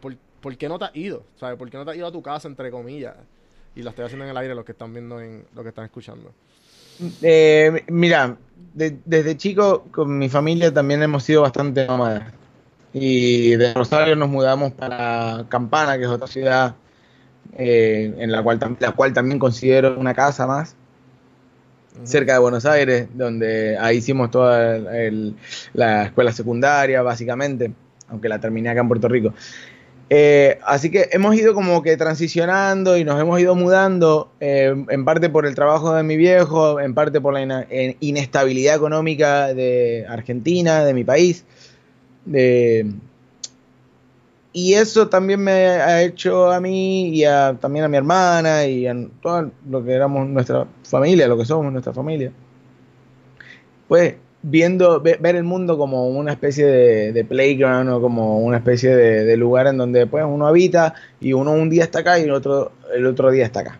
[0.00, 1.22] por, por qué no te has ido?
[1.38, 1.56] ¿Sabes?
[1.58, 3.14] ¿Por qué no te has ido a tu casa, entre comillas?
[3.74, 5.84] Y lo estoy haciendo en el aire los que están viendo, en, los que están
[5.84, 6.32] escuchando.
[7.22, 8.36] Eh, mira,
[8.74, 12.32] de- desde chico con mi familia también hemos sido bastante nómadas.
[12.92, 16.74] Y de Rosario nos mudamos para Campana, que es otra ciudad
[17.56, 20.76] eh, en la cual, la cual también considero una casa más,
[22.04, 25.34] Cerca de Buenos Aires, donde ahí hicimos toda el- el-
[25.74, 27.72] la escuela secundaria, básicamente,
[28.08, 29.34] aunque la terminé acá en Puerto Rico.
[30.14, 35.04] Eh, así que hemos ido como que transicionando y nos hemos ido mudando, eh, en
[35.04, 37.66] parte por el trabajo de mi viejo, en parte por la
[38.00, 41.44] inestabilidad económica de Argentina, de mi país.
[42.24, 42.86] de-
[44.52, 48.86] y eso también me ha hecho a mí y a- también a mi hermana y
[48.86, 52.32] a todo lo que éramos nuestra familia, lo que somos nuestra familia.
[53.88, 58.94] Pues viendo, ve- ver el mundo como una especie de, playground o como una especie
[58.96, 62.22] de, de lugar en donde pues uno habita y uno un día está acá y
[62.24, 63.78] el otro, el otro día está acá.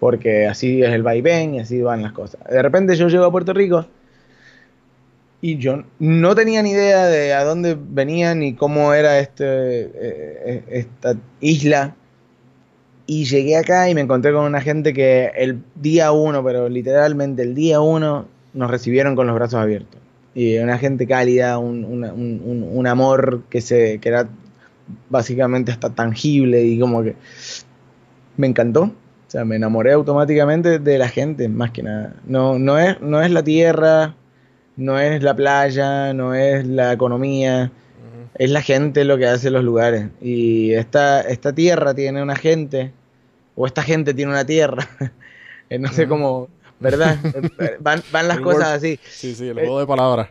[0.00, 2.40] Porque así es el vaivén y así van las cosas.
[2.48, 3.86] De repente yo llego a Puerto Rico
[5.46, 10.64] y yo no tenía ni idea de a dónde venía ni cómo era este, eh,
[10.70, 11.94] esta isla.
[13.06, 17.42] Y llegué acá y me encontré con una gente que el día uno, pero literalmente
[17.42, 20.00] el día uno, nos recibieron con los brazos abiertos.
[20.34, 24.26] Y una gente cálida, un- un- un amor que, se, que era
[25.10, 27.14] básicamente hasta tangible y como que
[28.36, 28.82] me encantó.
[28.84, 32.14] O sea, me enamoré automáticamente de la gente, más que nada.
[32.26, 34.14] No, no, es, no es la tierra,
[34.76, 37.70] no es la playa, no es la economía,
[38.36, 40.08] es la gente lo que hace los lugares.
[40.20, 42.92] Y esta, esta tierra tiene una gente,
[43.56, 44.88] o esta gente tiene una tierra.
[45.70, 47.16] Eh, no sé cómo, ¿verdad?
[47.58, 49.00] Eh, Van, van las El cosas word- así.
[49.08, 50.28] Sí, sí, el Eh, juego de palabras.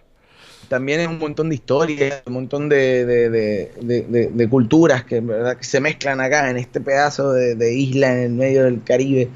[0.70, 5.58] También es un montón de historias, un montón de, de- de- culturas que, ¿verdad?
[5.58, 9.30] que se mezclan acá en este pedazo de, de isla en el medio del Caribe.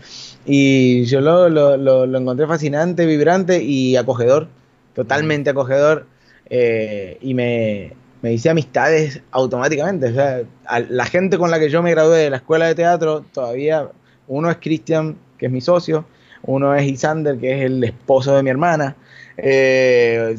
[0.46, 4.48] Y yo lo, lo- lo- lo encontré fascinante, vibrante y acogedor,
[4.98, 6.06] totalmente acogedor.
[6.50, 10.08] eh, y me, me hice amistades automáticamente.
[10.08, 12.74] O sea, a la gente con la que yo me gradué de la escuela de
[12.76, 13.90] teatro, todavía
[14.28, 16.06] uno es Cristian, que es mi socio,
[16.44, 18.96] uno es Isander, que es el esposo de mi hermana.
[19.38, 20.36] eh,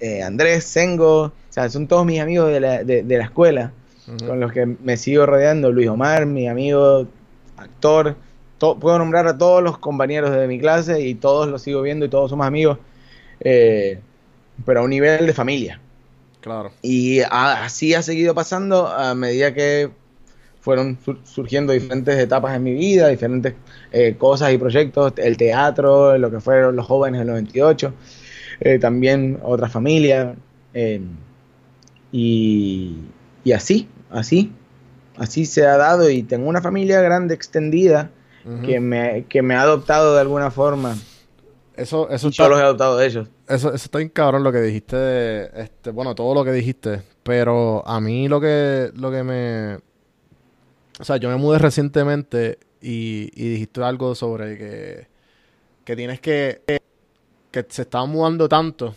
[0.00, 3.72] eh, Andrés, Sengo, o sea, son todos mis amigos de la, de- de la escuela
[4.26, 7.06] con los que me sigo rodeando, Luis Omar, mi amigo,
[7.56, 8.14] actor,
[8.58, 12.04] to- puedo nombrar a todos los compañeros de mi clase y todos los sigo viendo
[12.04, 12.78] y todos somos amigos.
[13.40, 13.98] Eh,
[14.64, 15.80] pero a un nivel de familia.
[16.40, 16.72] Claro.
[16.82, 19.90] Y a- así ha seguido pasando a medida que
[20.60, 23.54] fueron sur- surgiendo diferentes etapas en mi vida, diferentes
[23.92, 27.94] eh, cosas y proyectos, el teatro, lo que fueron los jóvenes del 98,
[28.60, 30.36] eh, también otras familias,
[30.74, 31.00] eh,
[32.12, 32.96] y,
[33.44, 34.52] y así, así,
[35.16, 38.10] así se ha dado y tengo una familia grande, extendida,
[38.64, 40.96] que, me, que me ha adoptado de alguna forma,
[41.76, 43.28] Eso, eso está, yo los he adoptado de ellos.
[43.48, 47.02] eso, eso está bien cabrón lo que dijiste de, este, bueno, todo lo que dijiste,
[47.22, 49.78] pero a mí lo que, lo que me,
[51.00, 55.06] o sea, yo me mudé recientemente y, y dijiste algo sobre que,
[55.84, 56.62] que tienes que,
[57.52, 58.94] que se estaban mudando tanto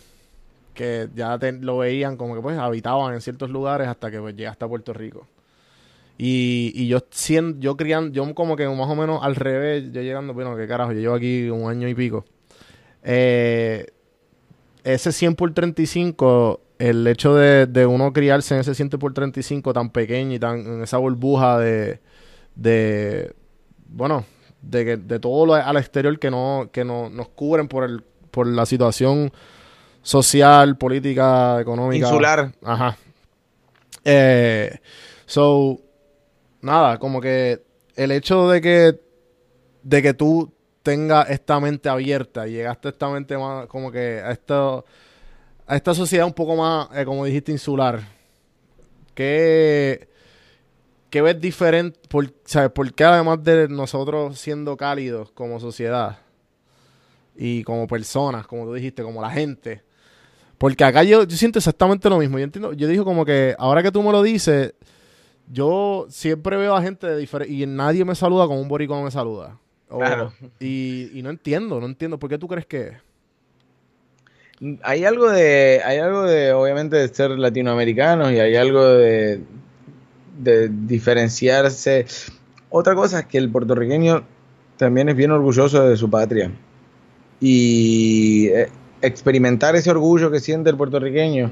[0.74, 4.36] que ya te- lo veían como que pues habitaban en ciertos lugares hasta que pues
[4.36, 5.26] llegaste a Puerto Rico.
[6.18, 10.02] Y, y yo siendo, yo criando, yo como que más o menos al revés, yo
[10.02, 12.24] llegando, bueno, qué carajo, yo llevo aquí un año y pico.
[13.02, 13.86] Eh,
[14.84, 19.72] ese 100 por 35, el hecho de, de uno criarse en ese 100 por 35
[19.72, 22.00] tan pequeño y tan en esa burbuja de,
[22.54, 23.34] de
[23.88, 24.24] bueno,
[24.62, 28.02] de, que- de todo lo al exterior que no, que no nos cubren por el,
[28.30, 29.32] por la situación
[30.02, 32.06] social, política, económica.
[32.06, 32.52] Insular.
[32.62, 32.96] Ajá.
[34.04, 34.78] Eh,
[35.26, 35.78] so,
[36.62, 37.62] nada, como que
[37.96, 38.98] el hecho de que,
[39.82, 44.20] de que tú tengas esta mente abierta y llegaste a esta mente más, como que
[44.20, 44.78] a esta,
[45.66, 48.00] a esta sociedad un poco más, eh, como dijiste, insular.
[49.14, 50.08] ¿Qué,
[51.10, 52.00] qué ves diferente?
[52.08, 52.70] Por, ¿sabes?
[52.70, 56.18] ¿Por qué además de nosotros siendo cálidos como sociedad
[57.36, 59.82] y como personas, como tú dijiste, como la gente?
[60.56, 62.38] Porque acá yo, yo siento exactamente lo mismo.
[62.38, 64.74] Yo entiendo, yo digo como que ahora que tú me lo dices,
[65.50, 69.10] yo siempre veo a gente de diferente y nadie me saluda como un boricua me
[69.10, 69.58] saluda.
[69.90, 70.32] Claro.
[70.60, 72.18] Y, y no entiendo, no entiendo.
[72.18, 72.92] ¿Por qué tú crees que?
[74.82, 79.40] Hay algo de, hay algo de, obviamente, de ser latinoamericanos y hay algo de,
[80.38, 82.06] de diferenciarse.
[82.68, 84.22] Otra cosa es que el puertorriqueño
[84.76, 86.52] también es bien orgulloso de su patria.
[87.40, 88.68] Y eh,
[89.02, 91.50] experimentar ese orgullo que siente el puertorriqueño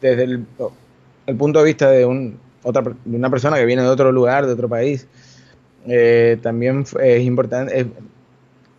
[0.00, 0.44] desde el,
[1.26, 4.46] el punto de vista de, un, otra, de una persona que viene de otro lugar,
[4.46, 5.06] de otro país,
[5.86, 7.86] eh, también es importante, es,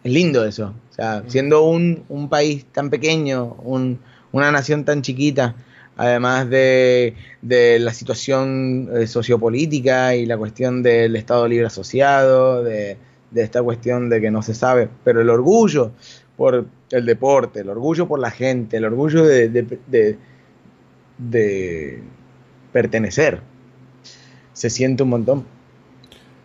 [0.04, 0.74] es lindo eso.
[0.92, 4.00] O sea, siendo un, un país tan pequeño, un-
[4.32, 5.56] una nación tan chiquita,
[5.98, 12.98] además de, de la situación eh, sociopolítica y la cuestión del Estado Libre Asociado, de,
[13.32, 15.92] de esta cuestión de que no se sabe, pero el orgullo
[16.38, 19.50] por el deporte, el orgullo por la gente, el orgullo de-
[21.18, 22.00] de
[22.72, 23.42] pertenecer,
[24.54, 25.46] se siente un montón.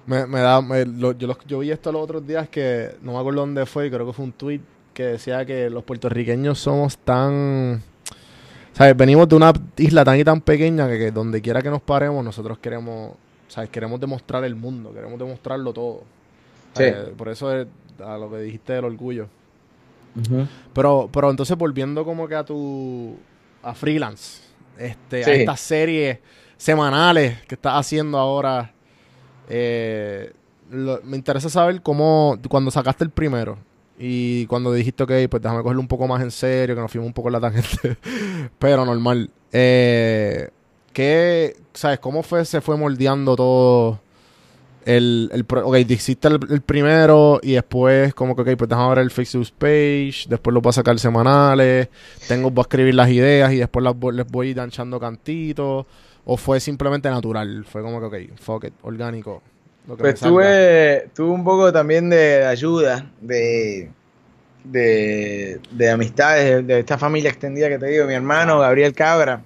[0.06, 3.12] Me, me da, me- lo- yo, los- yo vi esto los otros días que no
[3.14, 4.60] me acuerdo dónde fue, creo que fue un tweet
[4.94, 7.82] que decía que los puertorriqueños somos tan,
[8.72, 8.96] ¿sabes?
[8.96, 12.24] Venimos de una isla tan y tan pequeña que, que donde quiera que nos paremos
[12.24, 13.12] nosotros queremos,
[13.48, 13.68] ¿sabes?
[13.70, 16.02] Queremos demostrar el mundo, queremos demostrarlo todo.
[16.74, 16.84] Sí.
[16.84, 16.96] ¿Sabes?
[17.16, 17.66] Por eso es
[18.04, 19.28] a lo que dijiste del orgullo.
[20.72, 23.16] Pero, pero entonces volviendo como que a tu
[23.62, 24.40] a freelance,
[24.78, 26.18] este, a estas series
[26.56, 28.72] semanales que estás haciendo ahora,
[29.48, 30.32] eh,
[30.70, 33.58] lo- me interesa saber cómo, cuando sacaste el primero
[33.98, 37.06] y cuando dijiste, ok, pues déjame cogerlo un poco más en serio, que nos fuimos
[37.06, 37.96] un poco en la tangente,
[38.58, 39.30] pero normal.
[39.52, 40.50] Eh,
[40.92, 44.00] ¿qué, sabes, cómo fue, se fue moldeando todo?
[44.84, 49.10] El, el, ok, hiciste el, primero y después como que, ok, pues déjame ver el
[49.10, 51.88] Facebook page, después lo voy a sacar semanales,
[52.28, 55.86] tengo, voy a escribir las ideas y después las, voy- les voy danchando cantitos,
[56.26, 59.42] o fue simplemente natural, fue como que, ok, fuck it, orgánico.
[59.86, 63.90] lo que me Pues tuve, tuve un poco también de ayuda, de,
[64.64, 69.42] de, de amistades, de esta familia extendida que te digo, mi hermano Gabriel Cabra,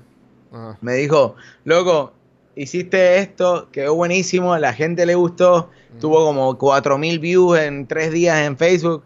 [0.50, 0.78] Ajá.
[0.80, 2.14] me dijo, loco,
[2.56, 8.40] hiciste esto, quedó buenísimo, la gente le gustó, tuvo como 4000 views en tres días
[8.46, 9.04] en Facebook,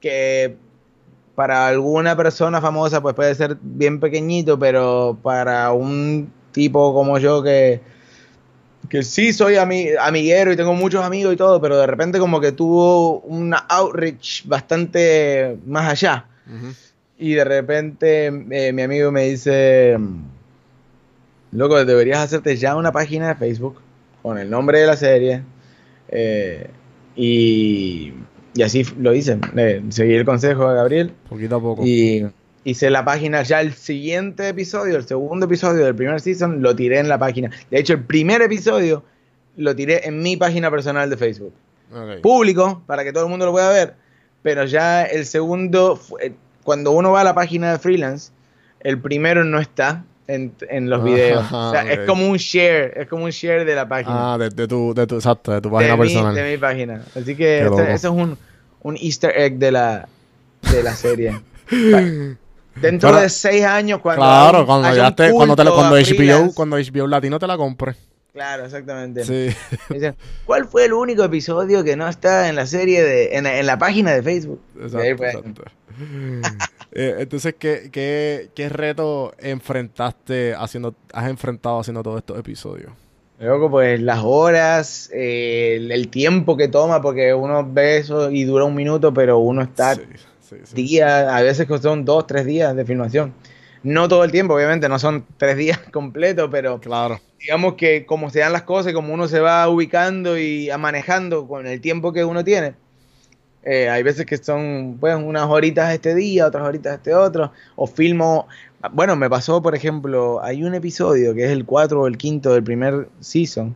[0.00, 0.56] que
[1.34, 7.42] para alguna persona famosa pues puede ser bien pequeñito, pero para un tipo como yo
[7.42, 7.80] que,
[8.88, 12.40] que sí soy ami- amiguero y tengo muchos amigos y todo, pero de repente como
[12.40, 16.26] que tuvo una outreach bastante más allá.
[17.18, 19.96] Y de repente eh, mi amigo me dice,
[21.52, 23.80] loco, deberías hacerte ya una página de Facebook
[24.22, 25.42] con el nombre de la serie.
[26.08, 26.66] eh,
[27.14, 28.12] y,
[28.54, 29.38] y así lo hice.
[29.56, 31.84] eh, seguí el consejo de Gabriel Poquito a poco.
[31.86, 32.26] y
[32.64, 36.98] hice la página ya el siguiente episodio, el segundo episodio del primer season, lo tiré
[36.98, 37.50] en la página.
[37.70, 39.02] De hecho, el primer episodio
[39.56, 41.52] lo tiré en mi página personal de Facebook
[41.92, 42.20] Ok.
[42.22, 43.94] público para que todo el mundo lo pueda ver,
[44.42, 46.32] pero ya el segundo fue-
[46.62, 48.30] cuando uno va a la página de freelance,
[48.80, 51.44] el primero no está en, en los Ah, videos.
[51.52, 51.88] O sea, ok.
[51.90, 54.34] es como un share, es como un share de la página.
[54.34, 56.34] Ah, de, de tu, de tu, exacto, de tu página de, mi, personal.
[56.34, 57.02] de mi página.
[57.14, 58.38] Así que este- eso es un,
[58.82, 60.08] un easter egg de la,
[60.70, 61.34] de la serie.
[62.80, 66.54] Dentro de seis años, cuando claro, cuando haya ya un te, cuando te, cuando HBO,
[66.54, 67.94] cuando HBO Latino te la compre.
[68.32, 69.24] Claro, exactamente.
[69.24, 69.54] Sí.
[69.90, 70.16] Dicen,
[70.46, 73.66] ¿cuál fue el único episodio que no está en la serie de, en, la- en
[73.66, 74.60] la página de Facebook?
[74.80, 75.62] Exacto, exacto.
[76.94, 82.92] Eh, entonces, ¿qué, qué, ¿qué reto enfrentaste haciendo, has enfrentado haciendo todos estos episodios?
[83.38, 88.44] Luego, pues las horas, eh, el, el tiempo que toma, porque uno ve eso y
[88.44, 90.02] dura un minuto, pero uno está Sí,
[90.42, 90.74] sí, sí.
[90.74, 93.32] días, a veces son dos, tres días de filmación.
[93.82, 97.20] No todo el tiempo, obviamente, no son tres días completos, pero Claro.
[97.40, 101.66] digamos que como se dan las cosas, como uno se va ubicando y manejando con
[101.66, 102.74] el tiempo que uno tiene,
[103.64, 107.86] eh, hay veces que son pues unas horitas este día, otras horitas este otro, o
[107.86, 108.48] filmo,
[108.92, 112.52] bueno, me pasó por ejemplo, hay un episodio que es el 4 o el quinto
[112.52, 113.74] del primer season,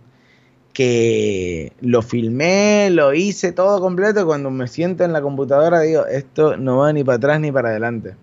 [0.77, 6.59] que lo filmé, lo hice todo completo, cuando me siento en la computadora digo, esto
[6.59, 8.14] no va ni para atrás ni para adelante.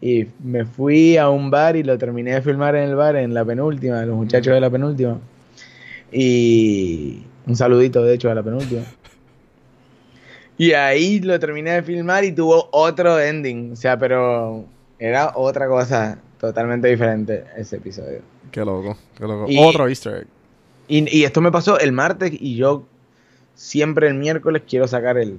[0.00, 3.32] Y me fui a un bar y lo terminé de filmar en el bar, en
[3.32, 5.20] la penúltima, los muchachos de la penúltima.
[6.10, 8.82] Y un saludito, de hecho, a la penúltima.
[10.58, 13.70] Y ahí lo terminé de filmar y tuvo otro ending.
[13.74, 14.64] O sea, pero
[14.98, 18.18] era otra cosa totalmente diferente ese episodio.
[18.50, 19.46] Qué loco, qué loco.
[19.48, 20.26] Y- Otro easter egg.
[20.92, 22.84] Y, y esto me pasó el martes y yo
[23.54, 25.38] siempre el miércoles quiero sacar el,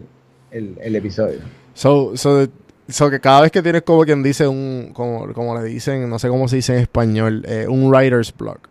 [0.49, 1.41] el, el episodio.
[1.75, 2.47] So, so,
[2.87, 6.17] so que cada vez que tienes como quien dice un, como, como le dicen, no
[6.17, 8.67] sé cómo se dice en español, eh, un writer's block.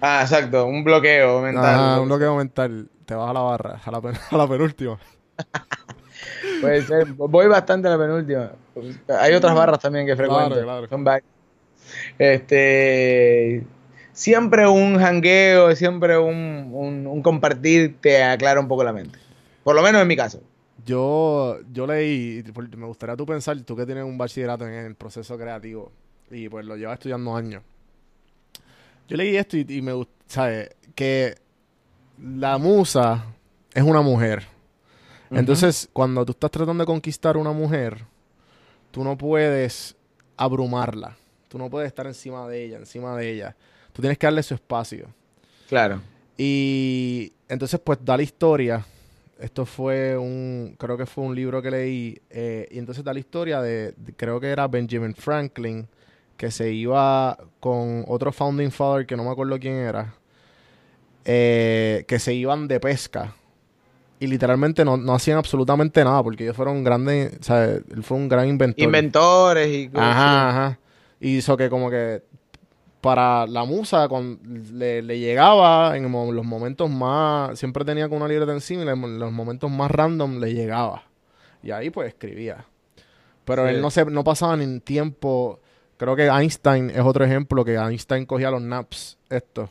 [0.00, 1.64] Ah, exacto, un bloqueo mental.
[1.64, 2.88] Ajá, un bloqueo mental.
[3.06, 4.98] Te vas a la barra, a la, pen- a la penúltima.
[6.60, 7.12] Puede ser.
[7.12, 8.50] Voy bastante a la penúltima.
[9.20, 10.48] Hay otras barras también que frecuento.
[10.50, 10.88] Claro, claro.
[10.88, 11.30] Son varias.
[12.18, 13.64] Este.
[14.22, 19.18] Siempre un jangueo, siempre un, un, un compartir te aclara un poco la mente.
[19.64, 20.40] Por lo menos en mi caso.
[20.86, 22.44] Yo, yo leí,
[22.76, 25.90] me gustaría tú pensar, tú que tienes un bachillerato en el proceso creativo
[26.30, 27.64] y pues lo llevas estudiando años.
[29.08, 30.70] Yo leí esto y, y me gusta, ¿sabes?
[30.94, 31.34] Que
[32.22, 33.26] la musa
[33.74, 34.44] es una mujer.
[35.32, 38.04] Entonces, cuando tú estás tratando de conquistar una mujer,
[38.92, 39.96] tú no puedes
[40.36, 41.16] abrumarla.
[41.48, 43.56] Tú no puedes estar encima de ella, encima de ella.
[43.92, 45.08] Tú tienes que darle su espacio.
[45.68, 46.00] Claro.
[46.36, 48.84] Y entonces, pues, da la historia.
[49.38, 52.20] Esto fue un, creo que fue un libro que leí.
[52.30, 55.86] eh, y entonces da la historia de, de- creo que era Benjamin Franklin,
[56.36, 60.14] que se iba con otro founding father que no me acuerdo quién era,
[61.24, 63.34] eh, que se iban de pesca.
[64.20, 68.16] Y literalmente no, no hacían absolutamente nada, porque ellos fueron grandes, o sea, él fue
[68.16, 68.84] un gran inventor.
[68.84, 70.78] Inventores y Ajá, ajá.
[71.20, 72.22] Y hizo que como que
[73.02, 74.38] para la musa con,
[74.72, 79.18] le, le llegaba en los momentos más, siempre tenía con una libreta encima y en
[79.18, 81.02] los momentos más random le llegaba.
[81.64, 82.64] Y ahí pues escribía.
[83.44, 83.74] Pero Sí.
[83.74, 85.58] él no se, no pasaba ni tiempo.
[85.96, 89.68] Creo que Einstein es otro ejemplo que Einstein cogía los naps, esto.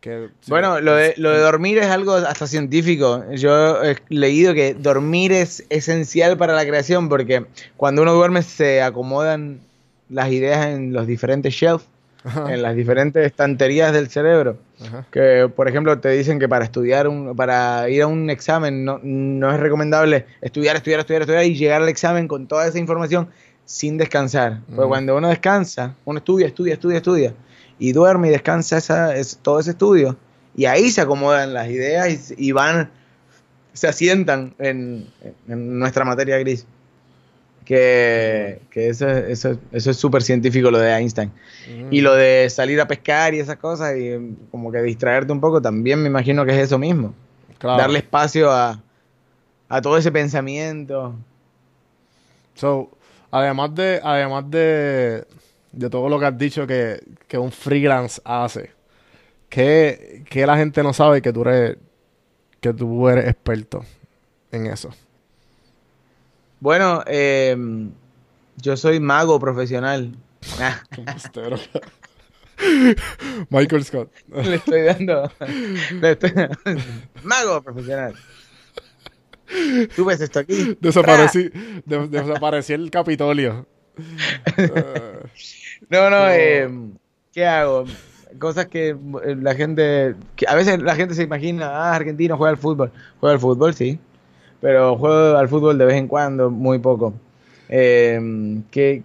[0.00, 3.24] Que, sí, Bueno, lo de, lo de dormir es algo hasta científico.
[3.36, 7.46] Yo he leído que dormir es esencial para la creación porque
[7.76, 9.60] cuando uno duerme se acomodan
[10.08, 11.86] las ideas en los diferentes shelves,
[12.28, 14.58] Ajá, en las diferentes estanterías del cerebro.
[14.80, 15.06] ajá.
[15.10, 19.00] Que, por ejemplo, te dicen que para estudiar, un, para ir a un examen no,
[19.02, 23.28] no es recomendable estudiar, estudiar, estudiar, estudiar y llegar al examen con toda esa información
[23.64, 24.60] sin descansar.
[24.74, 27.34] Porque cuando uno descansa, uno estudia, estudia, estudia, estudia
[27.78, 30.16] y duerme y descansa esa, es, todo ese estudio
[30.54, 32.90] y ahí se acomodan las ideas y, y van,
[33.72, 35.06] se asientan en,
[35.46, 36.66] en nuestra materia gris.
[37.68, 41.30] Que, que eso, eso, eso es súper científico lo de Einstein.
[41.90, 45.40] Y lo de salir a pescar y esas cosas y mm, como que distraerte un
[45.42, 47.12] poco, también me imagino que es eso mismo.
[47.58, 47.76] Claro.
[47.76, 48.82] Darle espacio a,
[49.68, 51.14] a todo ese pensamiento.
[52.54, 52.90] So,
[53.30, 55.26] además de, además de,
[55.70, 58.70] de todo lo que has dicho que, que un freelance hace,
[59.50, 61.76] ¿qué, qué la gente no sabe que tú eres,
[62.62, 63.84] que tú eres experto
[64.52, 64.88] en eso?
[66.60, 67.56] Bueno, eh,
[68.56, 70.12] yo soy mago profesional.
[70.60, 70.80] Ah,
[73.50, 74.10] Michael Scott.
[74.28, 75.30] le estoy dando.
[76.00, 76.32] le estoy-
[77.22, 78.14] mago profesional.
[79.94, 80.76] Tú ves esto aquí.
[80.80, 81.50] Desaparecí,
[81.86, 83.66] de- el Capitolio.
[85.90, 86.68] No, no, eh,
[87.32, 87.84] ¿qué hago?
[88.38, 92.50] Cosas que eh, la gente, que a veces la gente se imagina, ah, argentino juega
[92.50, 92.92] al fútbol.
[93.20, 93.98] Juega al fútbol, sí,
[94.60, 97.14] pero juego al fútbol de vez en cuando, muy poco.
[97.68, 99.02] Eh, que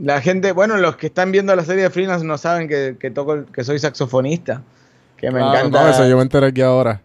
[0.00, 3.10] la gente, bueno, los que están viendo la serie de Freelance no saben que, que
[3.10, 4.62] toco, que soy saxofonista.
[5.16, 5.82] Que me Claro, encanta.
[5.84, 7.02] no, eso yo me enteré aquí ahora.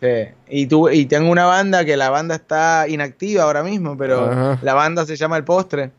[0.00, 0.06] Sí.
[0.48, 4.58] Y, tu- y tengo una banda que la banda está inactiva ahora mismo, pero Ajá.
[4.62, 5.90] la banda se llama El Postre.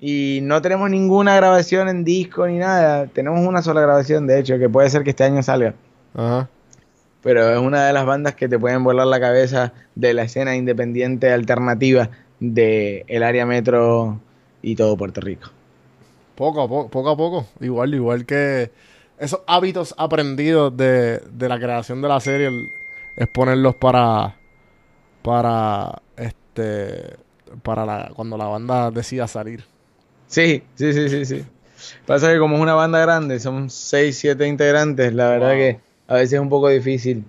[0.00, 3.06] Y no tenemos ninguna grabación en disco ni nada.
[3.06, 5.74] Tenemos una sola grabación, de hecho, que puede ser que este año salga.
[6.14, 6.48] Ajá.
[7.22, 10.54] Pero es una de las bandas que te pueden volar la cabeza de la escena
[10.56, 12.10] independiente alternativa
[12.40, 14.20] del el área metro
[14.62, 15.50] y todo Puerto Rico.
[16.36, 17.46] Poco a poco, poco a poco.
[17.60, 18.70] Igual, igual que
[19.18, 22.68] esos hábitos aprendidos de, de la creación de la serie el-
[23.16, 24.36] es ponerlos para
[25.22, 27.16] para este
[27.62, 29.64] para la, cuando la banda decida salir.
[30.26, 31.44] Sí, sí, sí, sí, sí.
[32.06, 35.56] Pasa que como es una banda grande, son 6, 7 integrantes, la verdad Wow.
[35.58, 37.24] que a veces es un poco difícil.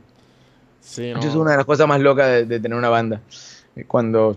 [0.82, 3.22] Sí, Eso es una de las cosas más locas de, de tener una banda.
[3.76, 4.36] eh, Cuando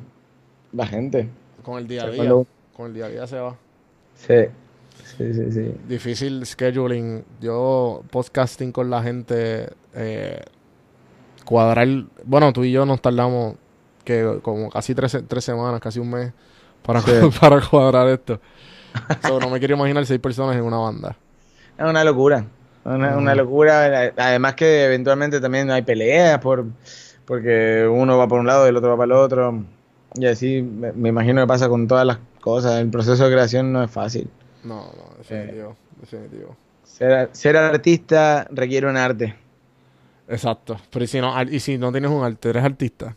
[0.72, 1.28] la gente.
[1.62, 2.30] con el día a día.
[2.76, 3.56] Con el día a día se va.
[4.16, 4.34] Sí,
[5.16, 5.52] sí, sí.
[5.52, 5.74] sí.
[5.88, 7.24] Difícil scheduling.
[7.40, 10.40] Yo podcasting con la gente eh,
[11.44, 11.86] cuadrar.
[12.24, 13.54] Bueno, tú y yo nos tardamos
[14.04, 16.32] que como casi tres, tres semanas, casi un mes
[16.82, 17.12] para, Sí.
[17.40, 18.40] para cuadrar esto.
[19.22, 21.16] So, no me quiero imaginar seis personas en una banda.
[21.78, 22.44] Es una locura.
[22.84, 24.12] Una, locura.
[24.16, 26.66] Además que eventualmente también hay peleas por
[27.24, 29.64] porque uno va por un lado y el otro va para el otro.
[30.14, 32.80] Y así me, me imagino que pasa con todas las cosas.
[32.80, 34.28] El proceso de creación no es fácil.
[34.64, 36.56] No, no, definitivo, definitivo.
[36.84, 39.34] Ser, ser artista requiere un arte.
[40.28, 40.78] Exacto.
[40.90, 43.16] Pero y si no, y si no tienes un arte, eres artista.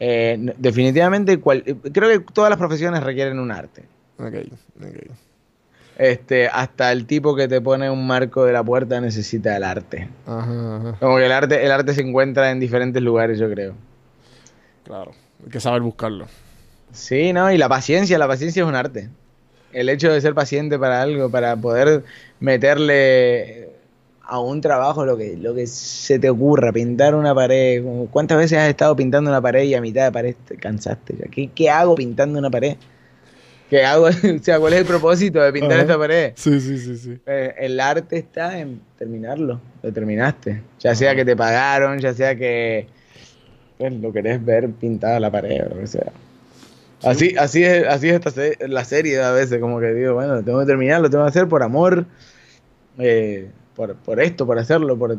[0.00, 3.84] Eh, definitivamente, cual- creo que todas las profesiones requieren un arte.
[4.18, 4.34] Ok,
[4.80, 5.10] ok.
[5.98, 10.08] Este, hasta el tipo que te pone un marco de la puerta necesita el arte.
[10.26, 10.96] Ajá, ajá.
[11.00, 13.74] Como que el arte, el arte se encuentra en diferentes lugares, yo creo.
[14.84, 15.10] Claro.
[15.44, 16.26] Hay que saber buscarlo.
[16.92, 17.50] Sí, ¿no?
[17.52, 19.08] Y la paciencia, la paciencia es un arte.
[19.72, 22.04] El hecho de ser paciente para algo, para poder
[22.40, 23.70] meterle
[24.22, 27.82] a un trabajo lo que, lo que se te ocurra, pintar una pared.
[28.10, 31.16] ¿Cuántas veces has estado pintando una pared y a mitad de pared te cansaste?
[31.30, 32.76] ¿Qué, qué hago pintando una pared?
[33.68, 34.06] ¿Qué hago?
[34.06, 35.80] o sea, ¿cuál es el propósito de pintar Ajá.
[35.82, 36.32] esta pared?
[36.34, 37.18] Sí, sí, sí, sí.
[37.26, 40.62] Eh, el arte está en terminarlo, lo terminaste.
[40.80, 42.86] Ya sea que te pagaron, ya sea que
[43.76, 46.12] pues, lo querés ver pintada la pared o lo que sea.
[47.04, 50.42] Así, así es, así es esta se- la serie a veces, como que digo, bueno,
[50.42, 52.06] tengo que terminarlo, tengo que hacer por amor,
[52.98, 55.16] eh, por, por esto, por hacerlo, por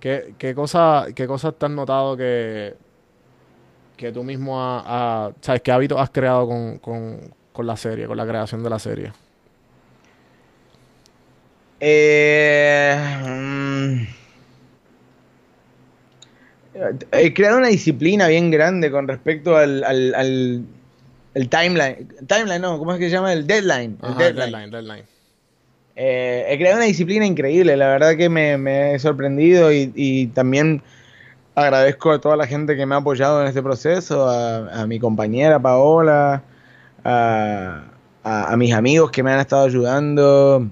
[0.00, 2.74] ¿Qué, qué cosa, qué cosas te has notado que,
[3.96, 4.82] que tú mismo ha-
[5.26, 7.20] ha- sabes, qué hábitos has creado con, con,
[7.58, 9.12] con la serie, con la creación de la serie?
[11.80, 12.96] Eh,
[13.26, 14.02] mm,
[17.10, 20.62] eh, crear una disciplina bien grande con respecto al, al, al-
[21.34, 22.06] el timeline.
[22.28, 23.32] Timeline, no, ¿cómo es que se llama?
[23.32, 23.98] El deadline.
[24.04, 24.52] el Ajá, deadline.
[24.52, 25.04] deadline, deadline.
[25.96, 30.28] Eh, he creado una disciplina increíble, la verdad que me, me he sorprendido y, y
[30.28, 30.80] también
[31.56, 35.00] agradezco a toda la gente que me ha apoyado en este proceso, a, a mi
[35.00, 36.44] compañera Paola,
[37.04, 37.84] a,
[38.24, 40.66] a- a mis amigos que me han estado ayudando,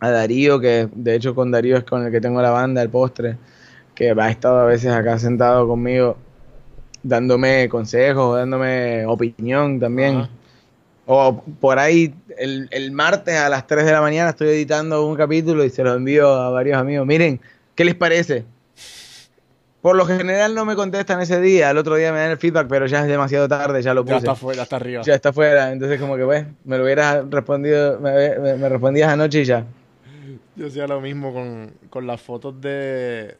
[0.00, 2.88] a Darío, que de hecho con Darío es con el que tengo la banda, el
[2.88, 3.36] postre,
[3.94, 6.16] que ha estado a veces acá sentado conmigo
[7.02, 10.16] dándome consejos, dándome opinión también.
[11.06, 15.16] O por ahí, el, el martes a las 3 de la mañana estoy editando un
[15.16, 17.06] capítulo y se lo envío a varios amigos.
[17.06, 17.40] Miren,
[17.74, 18.44] ¿qué les parece?
[19.82, 22.68] Por lo general no me contestan ese día, al otro día me dan el feedback,
[22.68, 24.26] pero ya es demasiado tarde, ya lo Ya puse.
[24.26, 25.02] está fuera, ya está arriba.
[25.02, 29.08] Ya está fuera, entonces como que, pues, me lo hubieras respondido, me, me- me respondías
[29.10, 29.64] anoche y ya.
[30.56, 33.36] Yo hacía lo mismo con, con las fotos de.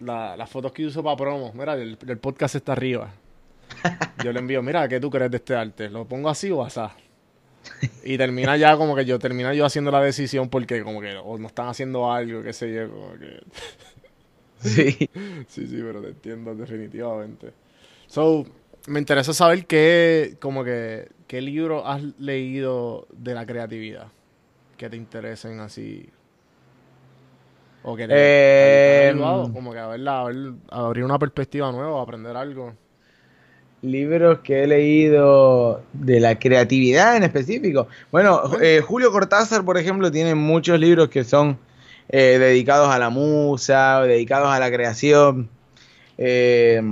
[0.00, 1.52] la- las fotos que uso para promo.
[1.54, 3.10] Mira, el, el podcast está arriba.
[4.24, 5.90] Yo le envío, mira, ¿qué tú crees de este arte?
[5.90, 6.92] ¿Lo pongo así o asá?
[8.04, 11.38] Y termina ya como que yo, termina yo haciendo la decisión porque como que o
[11.38, 13.40] no están haciendo algo, qué sé yo, como que...
[14.74, 15.08] Sí.
[15.48, 17.52] Sí, sí, pero te entiendo definitivamente.
[18.06, 18.46] So,
[18.86, 24.08] me interesa saber qué, como que, qué libro has leído de la creatividad
[24.76, 26.08] que te interesen así.
[27.82, 28.14] O que te,
[28.54, 29.08] te han Em.
[29.16, 32.74] ayudado, como que a verla, a ver- a abrir una perspectiva nueva, aprender algo.
[33.82, 37.88] Libros que he leído de la creatividad en específico.
[38.12, 41.58] Bueno, eh, Julio Cortázar, por ejemplo, tiene muchos libros que son
[42.08, 45.48] eh, dedicados a la musa, dedicados a la creación.
[46.18, 46.82] Eh,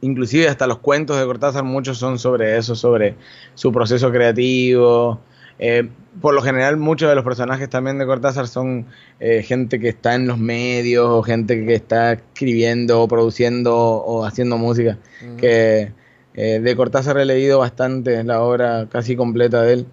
[0.00, 3.14] inclusive hasta los cuentos de Cortázar, muchos son sobre eso, sobre
[3.54, 5.20] su proceso creativo.
[5.58, 5.88] Eh,
[6.20, 8.86] por lo general, muchos de los personajes también de Cortázar son
[9.20, 14.24] eh, gente que está en los medios, o gente que está escribiendo, o produciendo, o
[14.24, 14.98] haciendo música
[15.36, 15.92] que
[16.40, 19.86] Eh, de Cortázar he leído bastante, la obra casi completa de él.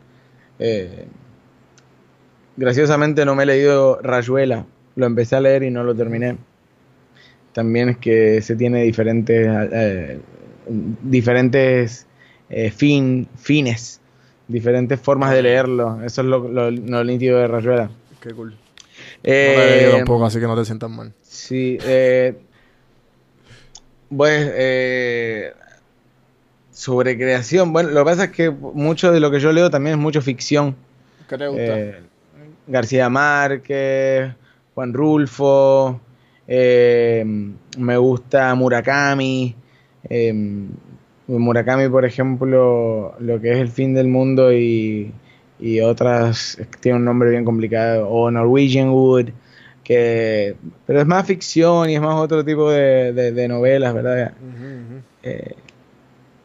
[2.58, 6.38] Graciosamente no me he leído Rayuela, lo empecé a leer y no lo terminé.
[7.54, 10.20] También es que se tiene diferentes, eh,
[10.68, 12.06] diferentes
[12.50, 14.02] eh, fin, fines,
[14.48, 16.02] diferentes formas de leerlo.
[16.04, 17.90] Eso es lo, lo, lo nítido de Rayuela.
[18.22, 18.52] Qué cool.
[18.52, 18.58] no
[19.24, 21.14] Eh, he leído tampoco, así que no te sientas mal.
[21.22, 22.36] Sí, eh,
[24.16, 25.54] pues eh,
[26.72, 29.96] sobre creación, bueno, lo que pasa es que mucho de lo que yo leo también
[29.96, 30.76] es mucho ficción.
[31.28, 32.02] ¿Qué te Eh,
[32.68, 34.34] García Márquez,
[34.74, 36.00] Juan Rulfo,
[36.48, 37.24] eh,
[37.78, 39.56] me gusta Murakami.
[40.10, 40.34] eh,
[41.28, 45.12] Murakami, por ejemplo, lo que es el fin del mundo y,
[45.60, 49.30] y otras, tiene un nombre bien complicado, o Norwegian Wood,
[49.84, 50.56] que,
[50.86, 54.34] pero es más ficción y es más otro tipo de, de- de novelas, ¿verdad?
[55.24, 55.56] Eh,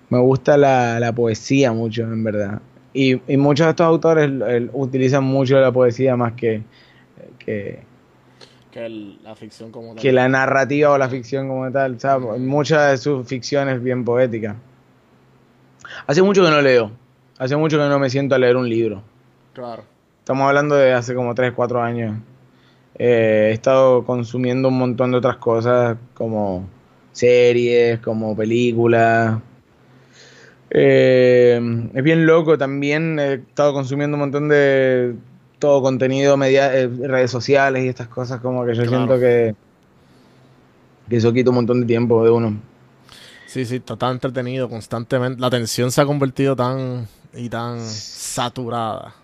[0.09, 2.61] me gusta la, la poesía mucho, en verdad.
[2.93, 4.31] Y, y muchos de estos autores
[4.73, 6.63] utilizan mucho la poesía más que,
[7.39, 7.81] que,
[8.73, 10.03] Que el- la ficción como tal.
[10.03, 12.01] que la narrativa o la ficción como tal.
[12.01, 14.57] Sea, muchas de sus ficciones bien poéticas.
[16.07, 16.91] Hace mucho que no leo.
[17.39, 19.03] Hace mucho que no me siento a leer un libro.
[19.55, 19.83] Claro.
[20.19, 22.17] Estamos hablando de hace como 3, 4 años.
[22.99, 26.67] Eh, he estado consumiendo un montón de otras cosas como
[27.13, 29.39] series, como películas.
[30.71, 31.61] Eh,
[31.95, 33.19] es bien loco también.
[33.19, 35.15] He estado consumiendo un montón de
[35.59, 38.89] todo contenido, media, eh, redes sociales y estas cosas como que yo Claro.
[38.97, 39.55] siento que,
[41.09, 42.61] que eso quita un montón de tiempo de uno.
[43.47, 45.41] Sí, sí, está tan entretenido constantemente.
[45.41, 49.15] La atención se ha convertido tan y tan saturada.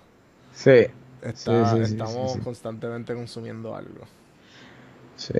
[0.52, 0.86] Sí,
[1.22, 2.40] Está- Sí, sí, estamos sí.
[2.40, 4.04] constantemente consumiendo algo.
[5.16, 5.34] sí.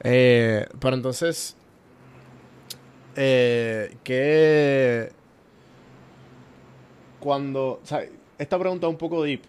[0.00, 1.56] Eh, pero entonces,
[3.16, 5.10] eh, ¿qué?
[7.20, 8.02] Cuando, o sea,
[8.38, 9.40] esta pregunta es un poco deep,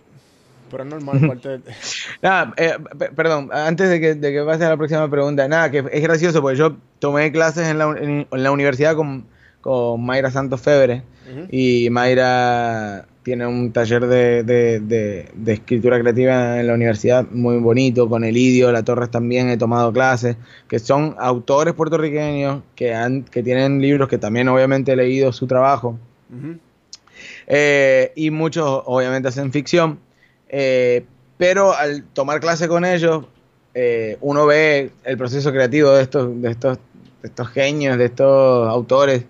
[0.71, 1.61] pero es normal parte de...
[2.21, 5.69] Nada, eh, pe- perdón, antes de que, de que pase a la próxima pregunta, nada,
[5.69, 9.27] que es gracioso porque yo tomé clases en la, en la universidad con,
[9.61, 11.03] con Mayra Santos Febre
[11.49, 17.57] Y Mayra tiene un taller de, de- de- de escritura creativa en la universidad muy
[17.57, 20.37] bonito, con Elidio, La Torres también he tomado clases,
[20.69, 25.45] que son autores puertorriqueños que, han, que tienen libros que también obviamente he leído su
[25.45, 25.97] trabajo.
[27.47, 29.99] Eh, y muchos obviamente hacen ficción,
[30.49, 31.05] eh,
[31.37, 33.25] pero al tomar clase con ellos,
[33.73, 36.77] eh, uno ve el proceso creativo de estos, de estos,
[37.21, 39.23] de estos genios, de estos autores.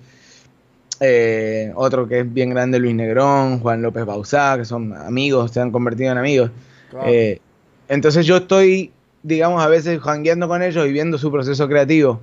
[0.99, 5.59] Eh, otro que es bien grande, Luis Negrón, Juan López Bauzá, que son amigos, se
[5.61, 6.51] han convertido en amigos.
[6.89, 7.07] Claro.
[7.07, 7.39] Eh,
[7.87, 8.91] entonces yo estoy,
[9.23, 12.19] digamos, a veces jangueando con ellos y viendo su proceso creativo.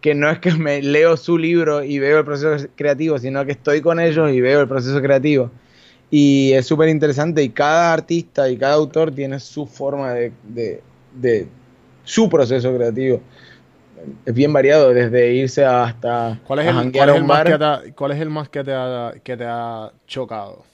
[0.00, 3.52] Que no es que me leo su libro y veo el proceso creativo, sino que
[3.52, 5.50] estoy con ellos y veo el proceso creativo.
[6.10, 10.82] Y es súper interesante y cada artista y cada autor tiene su forma de, de-
[11.14, 11.46] de
[12.04, 13.20] su proceso creativo.
[14.26, 17.58] Es bien variado, desde irse hasta ¿Cuál es el, cuál es el un más que
[17.58, 20.64] te ha, cuál es el más que te ha, que te ha chocado?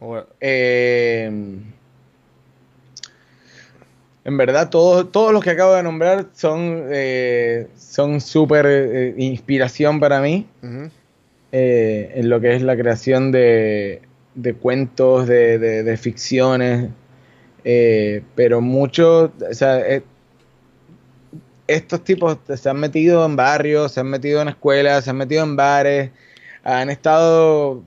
[0.00, 1.30] O- Eh,
[4.24, 10.00] en verdad, todos, todos los que acabo de nombrar son eh, son súper eh, inspiración
[10.00, 10.46] para mí
[11.52, 14.02] eh, en lo que es la creación de,
[14.34, 16.90] de cuentos, de, de- de ficciones,
[17.64, 19.78] eh, pero muchos, o sea,
[21.68, 25.44] estos tipos se han metido en barrios, se han metido en escuelas, se han metido
[25.44, 26.10] en bares,
[26.64, 27.84] han estado, o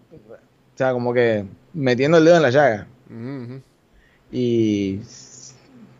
[0.75, 2.87] sea, como que metiendo el dedo en la llaga.
[4.31, 5.01] Y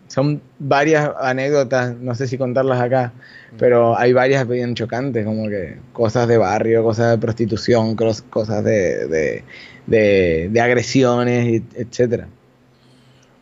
[0.08, 3.12] son varias anécdotas, no sé si contarlas acá,
[3.58, 8.64] pero hay varias bien chocantes, como que cosas de barrio, cosas de prostitución, cos- cosas
[8.64, 9.44] de, de,
[9.88, 12.28] de- de agresiones, etcétera.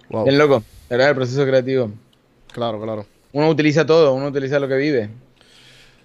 [0.10, 0.24] Wow.
[0.24, 1.10] Bien loco, ¿verdad?
[1.10, 1.92] El proceso creativo.
[2.52, 3.06] Claro, claro.
[3.34, 5.10] Uno utiliza todo, uno utiliza lo que vive.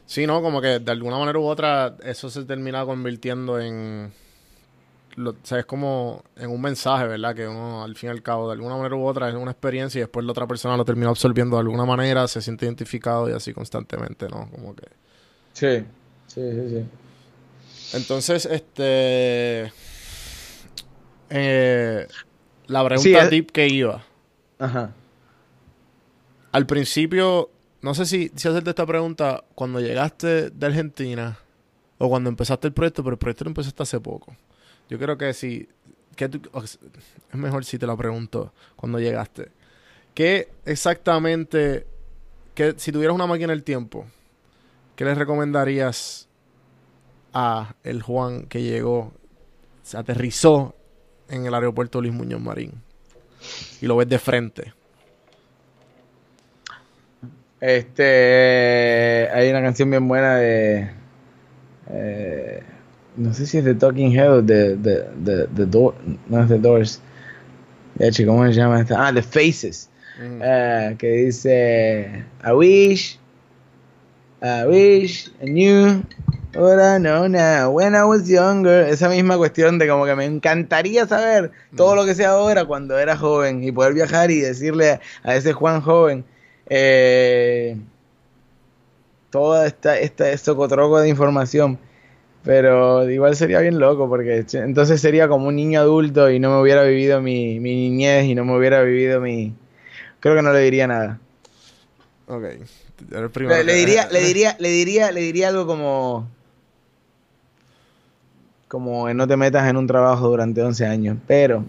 [0.07, 0.43] Sí, ¿no?
[0.43, 4.13] Como que de alguna manera u otra eso se termina convirtiendo en...
[5.17, 7.35] Lo, o sea, es como en un mensaje, ¿verdad?
[7.37, 10.01] Que uno, al fin y al cabo, de alguna manera u otra es una experiencia
[10.01, 13.33] y después la otra persona lo termina absorbiendo de alguna manera, se siente identificado y
[13.33, 14.51] así constantemente, ¿no?
[14.51, 14.89] Como que...
[15.53, 15.85] Sí,
[16.27, 17.97] sí, sí, sí.
[17.97, 19.73] Entonces, este...
[21.31, 22.07] eh,
[22.67, 24.05] la pregunta Sí, es- deep que iba.
[24.59, 24.91] Ajá.
[26.55, 27.51] Al principio,
[27.83, 31.37] no sé si, si hacerte esta pregunta cuando llegaste de Argentina
[31.99, 34.37] o cuando empezaste el proyecto, pero el proyecto lo empezaste hace poco.
[34.89, 35.69] Yo creo que si,
[36.15, 36.79] que es
[37.33, 39.51] mejor si te la pregunto cuando llegaste.
[40.15, 41.89] ¿Qué exactamente,
[42.55, 44.07] que si tuvieras una máquina del tiempo,
[44.95, 46.29] qué le recomendarías
[47.33, 49.13] a el Juan que llegó,
[49.83, 50.77] se aterrizó
[51.29, 52.81] en el aeropuerto Luis Muñoz Marín
[53.81, 54.84] y lo ves de frente?
[57.67, 60.91] Este, hay una canción bien buena de,
[61.91, 62.63] eh,
[63.17, 65.95] no sé si es de Talking Head o de, de, de, de Door-
[66.29, 67.01] no es de Doors.
[67.95, 69.07] De hecho, ¿cómo se llama esta?
[69.09, 69.89] Ah, The Faces.
[70.21, 70.41] Mm.
[70.43, 73.19] Eh, que dice, I wish,
[74.43, 76.03] I wish I knew
[76.55, 78.87] what I know now when I was younger.
[78.91, 82.99] Esa misma cuestión de como que me encantaría saber todo lo que sé ahora cuando
[82.99, 86.27] era joven y poder viajar y decirle a ese Juan joven
[86.67, 87.77] eh,
[89.31, 91.79] toda esta, esta socotroco de información.
[92.45, 96.61] Pero igual sería bien loco porque entonces sería como un niño adulto y no me
[96.61, 99.55] hubiera vivido mi, mi niñez y no me hubiera vivido mi...
[100.21, 101.21] Creo que no le diría nada.
[102.27, 102.45] Ok.
[103.39, 106.29] Le, le diría, le diría, le diría, le diría algo como
[108.75, 111.65] como no te metas en un trabajo durante 11 años, pero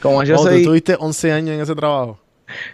[0.00, 2.18] como yo Oh, tú soy tuviste 11 años en ese trabajo.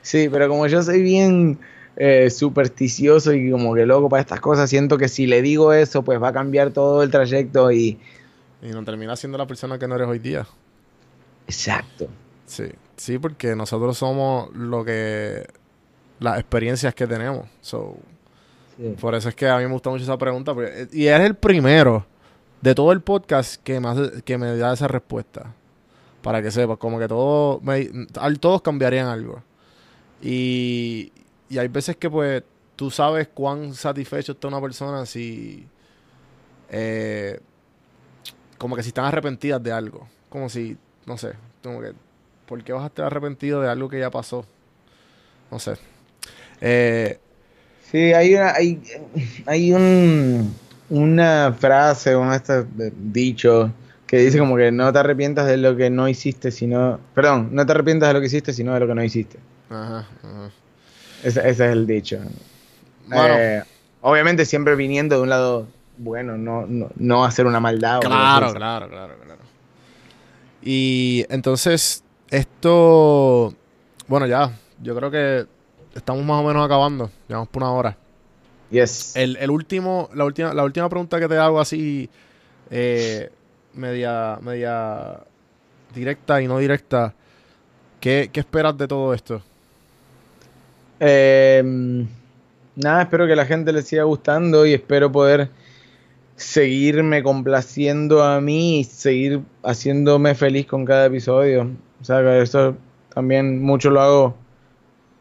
[0.02, 1.58] Sí, pero como yo soy bien
[1.96, 6.02] eh, supersticioso y como que loco para estas cosas, siento que si le digo eso,
[6.02, 7.98] pues va a cambiar todo el trayecto y...
[8.62, 10.46] Y no terminas siendo la persona que no eres hoy día.
[11.46, 12.08] Exacto.
[12.46, 12.64] Sí,
[12.96, 15.46] sí, porque nosotros somos lo que
[16.20, 17.46] las experiencias que tenemos.
[17.60, 17.96] So,
[18.76, 18.94] Sí.
[19.00, 20.52] por eso es que a mí me gusta mucho esa pregunta.
[20.52, 22.04] porque- y eres el primero
[22.60, 25.52] de todo el podcast que hace- que me da esa respuesta.
[26.22, 27.88] Para que sepas, como que todo, me-
[28.40, 29.42] todos cambiarían algo.
[30.24, 31.12] Y,
[31.50, 32.44] y hay veces que pues
[32.76, 35.70] tú sabes cuán satisfecho está una persona si...
[36.70, 37.40] eh,
[38.58, 40.08] como que si están arrepentidas de algo.
[40.28, 41.92] Como si, no sé, como que,
[42.46, 44.46] ¿por qué vas a estar arrepentido de algo que ya pasó?
[45.50, 45.74] No sé.
[46.60, 47.18] Eh,
[47.90, 48.82] Sí, hay una, hay,
[49.46, 50.54] hay un,
[50.90, 52.66] una frase, un este
[52.96, 53.72] dicho
[54.06, 57.00] que dice como que no te arrepientas de lo que no hiciste, sino...
[57.14, 59.38] Perdón, no te arrepientas de lo que hiciste, sino de lo que no hiciste.
[59.74, 60.50] Ajá, ajá.
[61.22, 62.18] Ese, ese es el dicho.
[63.06, 63.34] Bueno.
[63.36, 63.62] Eh,
[64.00, 65.66] obviamente siempre viniendo de un lado
[65.96, 68.00] bueno, no, no, no hacer una maldad.
[68.00, 69.40] Claro, claro, claro, claro.
[70.62, 73.54] Y entonces, esto,
[74.08, 75.46] bueno, ya, yo creo que
[75.94, 77.10] estamos más o menos acabando.
[77.28, 77.96] Llevamos por una hora.
[78.70, 79.14] Yes.
[79.14, 82.08] El, el último, la última, la última pregunta que te hago así,
[82.70, 83.30] eh,
[83.74, 85.20] media, media
[85.94, 87.14] directa y no directa.
[88.00, 89.42] ¿Qué, qué esperas de todo esto?
[91.00, 91.62] Eh,
[92.76, 95.50] nada, espero que la gente le siga gustando y espero poder
[96.36, 101.70] seguirme complaciendo a mí y seguir haciéndome feliz con cada episodio.
[102.00, 102.76] O sea, que eso
[103.14, 104.36] también mucho lo hago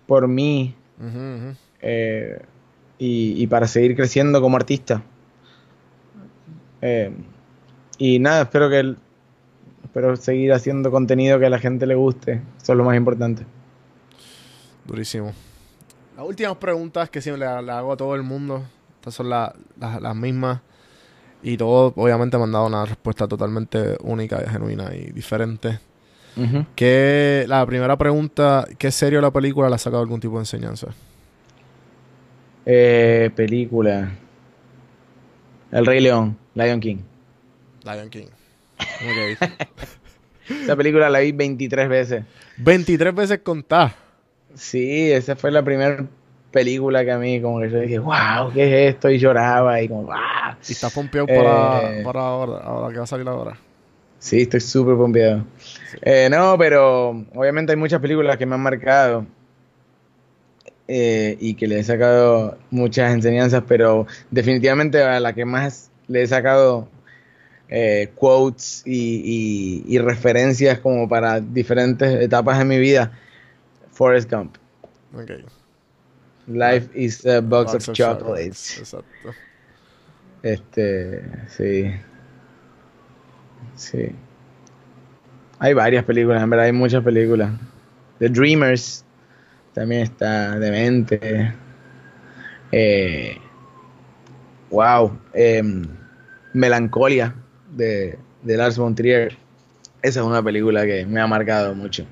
[0.08, 0.76] por mí
[1.82, 2.42] eh,
[2.98, 5.02] y, y para seguir creciendo como artista.
[6.82, 7.12] Eh,
[7.98, 8.98] y nada, espero que el-
[9.84, 12.42] espero seguir haciendo contenido que a la gente le guste.
[12.62, 13.44] Eso es lo más importante.
[14.86, 15.32] Durísimo.
[16.16, 18.64] Las últimas preguntas que siempre le, le hago a todo el mundo,
[18.96, 20.62] estas son la- la- las mismas.
[21.42, 25.80] Y todos, obviamente, me han dado una respuesta totalmente única, y genuina y diferente.
[26.76, 30.88] Que la primera pregunta, ¿qué serio la película le ha sacado algún tipo de enseñanza?
[32.66, 34.12] Eh, película.
[35.72, 36.98] El Rey León, Lion King.
[37.84, 38.26] Lion King.
[38.80, 39.50] Ok.
[40.64, 42.24] Esa película la vi 23 veces.
[42.58, 43.94] 23 veces contá.
[44.56, 46.06] Sí, esa fue la primera
[46.52, 49.10] película que a mí como que yo dije, wow, ¿qué es esto?
[49.10, 50.16] Y lloraba y como, wow.
[50.68, 52.02] Y estás pompeado para, Eh.
[52.04, 53.58] para ahora, ahora que va a salir ahora.
[54.20, 55.44] Sí, estoy súper pompeado.
[56.02, 59.26] Eh, no, pero obviamente hay muchas películas que me han marcado
[60.88, 66.24] eh, y que le he sacado muchas enseñanzas, pero definitivamente a la que más le
[66.24, 66.88] he sacado
[67.70, 73.12] eh, quotes y, y- y referencias como para diferentes etapas de mi vida,
[73.94, 74.58] Forrest Gump.
[75.16, 75.32] Ok.
[76.48, 78.80] Life is a box, Box of chocolates.
[78.80, 79.34] Exacto.
[80.42, 81.94] Este, sí.
[83.76, 84.10] Sí.
[85.60, 87.52] Hay varias películas, en verdad, hay muchas películas.
[88.20, 89.06] The Dreamers
[89.74, 91.54] también está demente.
[92.72, 93.38] Eh,
[94.70, 95.18] wow.
[95.34, 95.88] em,
[96.54, 97.34] Melancolia
[97.72, 99.38] de, de Lars von Trier.
[100.02, 102.06] Esa es una película que me ha marcado mucho.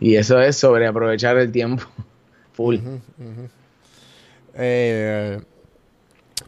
[0.00, 1.84] Y eso es sobre aprovechar el tiempo.
[2.52, 2.76] Full.
[4.54, 5.40] Eh,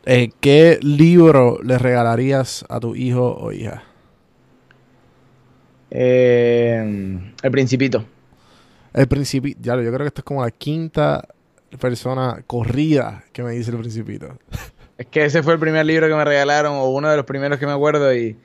[0.05, 3.82] eh, ¿Qué libro le regalarías a tu hijo o hija?
[5.90, 8.05] Eh, el Principito.
[8.92, 9.59] El Principito.
[9.62, 11.26] Ya, yo creo que esta es como la quinta
[11.78, 14.38] persona corrida que me dice el Principito.
[14.96, 17.59] Es que ese fue el primer libro que me regalaron, o uno de los primeros
[17.59, 18.36] que me acuerdo, y,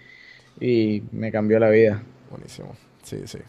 [0.59, 2.03] y me cambió la vida.
[2.29, 2.75] Buenísimo.
[3.01, 3.39] Sí, sí.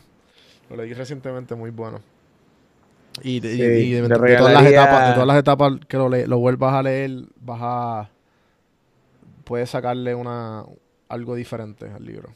[0.71, 2.01] Lo leí recientemente, muy bueno.
[3.23, 5.73] Y, de, y- Sí, y de- le de todas las etapas, de todas las etapas
[5.87, 7.11] que lo, le- lo vuelvas a leer,
[7.41, 8.11] vas a
[9.45, 10.65] puedes sacarle una
[11.09, 12.31] algo diferente al libro.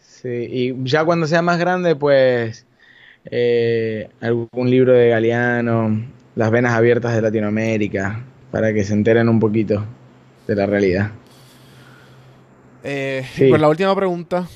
[0.00, 2.66] Sí, y ya cuando sea más grande, pues
[3.30, 6.04] eh, algún libro de Galeano,
[6.36, 9.84] Las venas abiertas de Latinoamérica, para que se enteren un poquito
[10.46, 11.10] de la realidad.
[12.84, 13.48] Eh, Sí.
[13.48, 14.46] Pues la última pregunta,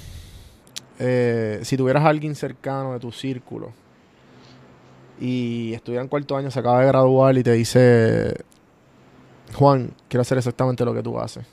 [1.01, 3.73] eh, si tuvieras a alguien cercano de tu círculo
[5.19, 8.37] y estuviera en cuarto año, se acaba de graduar y te dice,
[9.55, 11.45] Juan, quiero hacer exactamente lo que tú haces,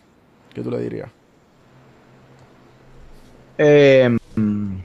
[0.53, 1.09] ¿qué tú le dirías?
[4.35, 4.77] Mm,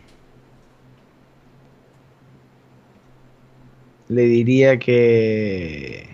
[4.08, 6.08] le diría que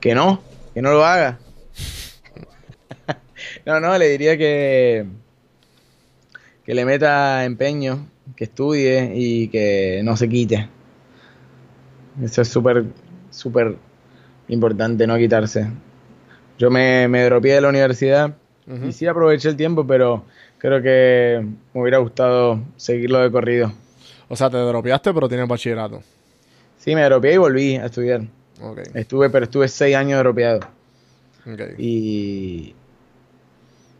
[0.00, 0.40] que no,
[0.74, 1.38] que no lo haga.
[3.66, 5.06] no, no, le diría que
[6.66, 10.68] que le meta empeño, que estudie y que no se quite.
[12.22, 12.84] Eso es súper,
[13.30, 13.76] súper
[14.48, 15.68] importante, no quitarse.
[16.58, 18.34] Yo me, me dropeé de la universidad
[18.66, 18.86] Ujú.
[18.86, 20.24] y sí aproveché el tiempo, pero
[20.58, 23.72] creo que me hubiera gustado seguirlo de corrido.
[24.28, 26.02] O sea, te dropeaste, pero tienes bachillerato.
[26.78, 28.22] Sí, me dropeé y volví a estudiar.
[28.94, 30.60] Estuve, pero estuve seis años dropeado.
[31.78, 32.74] Y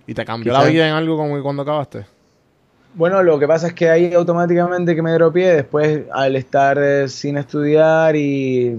[0.08, 2.06] ¿Y te cambió Quizás- la vida en algo como cuando acabaste?
[2.96, 7.08] Bueno, lo que pasa es que ahí automáticamente que me dropeé, después al estar eh,
[7.08, 8.76] sin estudiar y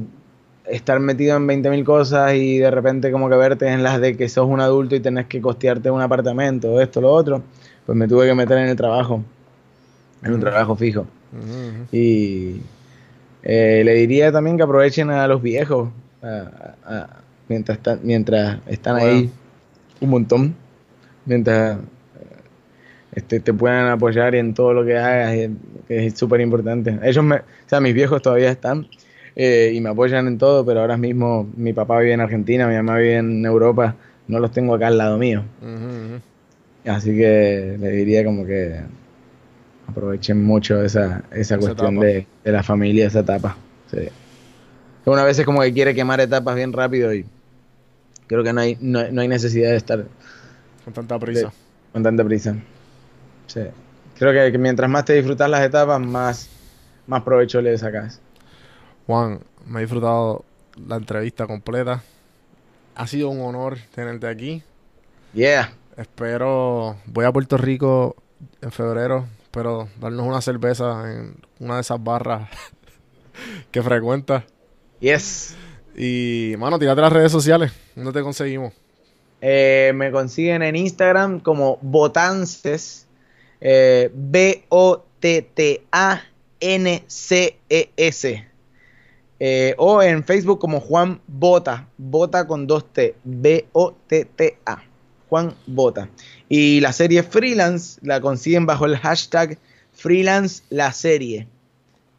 [0.66, 4.28] estar metido en 20.000 cosas y de repente como que verte en las de que
[4.28, 7.42] sos un adulto y tenés que costearte un apartamento, esto, lo otro,
[7.86, 9.24] pues me tuve que meter en el trabajo,
[10.24, 11.02] en un trabajo fijo.
[11.32, 11.86] Ujú.
[11.96, 12.62] Y
[13.44, 15.90] eh, le diría también que aprovechen a los viejos
[16.22, 16.28] a-
[16.86, 17.10] a- a-
[17.48, 19.10] mientras, están- mientras están Bueno.
[19.10, 19.32] ahí
[20.02, 20.56] un montón,
[21.26, 21.78] mientras
[23.18, 25.50] este, te puedan apoyar en todo lo que hagas,
[25.90, 27.00] es súper importante.
[27.02, 28.86] Ellos, me, o sea, mis viejos todavía están
[29.36, 32.76] eh, y me apoyan en todo, pero ahora mismo mi papá vive en Argentina, mi
[32.76, 33.96] mamá vive en Europa,
[34.28, 35.44] no los tengo acá al lado mío.
[35.64, 36.22] Ujú, ujú.
[36.86, 38.82] Así que le diría como que
[39.88, 43.58] aprovechen mucho esa, esa Esa cuestión de, de la familia, esa etapa.
[43.90, 44.10] Sí.
[45.06, 47.26] Una vez es como que quiere quemar etapas bien rápido y
[48.28, 50.06] creo que no hay, no, no hay necesidad de estar
[50.86, 51.52] Con tanta prisa.
[51.94, 52.56] con tanta prisa.
[53.48, 53.62] Sí.
[54.18, 56.50] Creo que, que mientras más te disfrutas las etapas, más,
[57.06, 58.22] más provecho le sacas.
[59.06, 60.44] Juan, me he disfrutado
[60.76, 62.04] la entrevista completa.
[62.96, 64.64] Ha sido un honor tenerte aquí.
[65.34, 65.74] Yeah.
[65.98, 68.16] Espero, voy a Puerto Rico
[68.62, 69.26] en febrero.
[69.44, 72.50] Espero darnos una cerveza en una de esas barras
[73.72, 74.44] que frecuentas.
[75.00, 75.56] Yes.
[75.96, 77.72] Y, mano, tírate las redes sociales.
[77.96, 78.74] ¿Dónde te conseguimos?
[79.42, 83.07] Eh, me consiguen en Instagram como Botances,
[83.62, 85.08] eh, B-O-T-T-A-N-C-E-S.
[89.40, 94.84] Eh, o en Facebook como Juan Bota, Bota con dos T, B-O-T-T-A,
[95.30, 96.10] Juan Bota.
[96.50, 99.60] Y la serie Freelance la consiguen bajo el hashtag
[99.94, 101.48] Freelance la serie.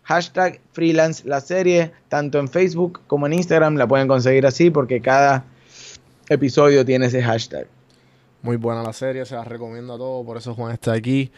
[0.05, 5.01] Hashtag Freelance la serie, tanto en Facebook como en Instagram la pueden conseguir así porque
[5.01, 5.45] cada
[6.29, 7.67] episodio tiene ese hashtag.
[8.49, 11.31] Muy buena la serie, se la recomiendo a todos, por eso Juan está aquí.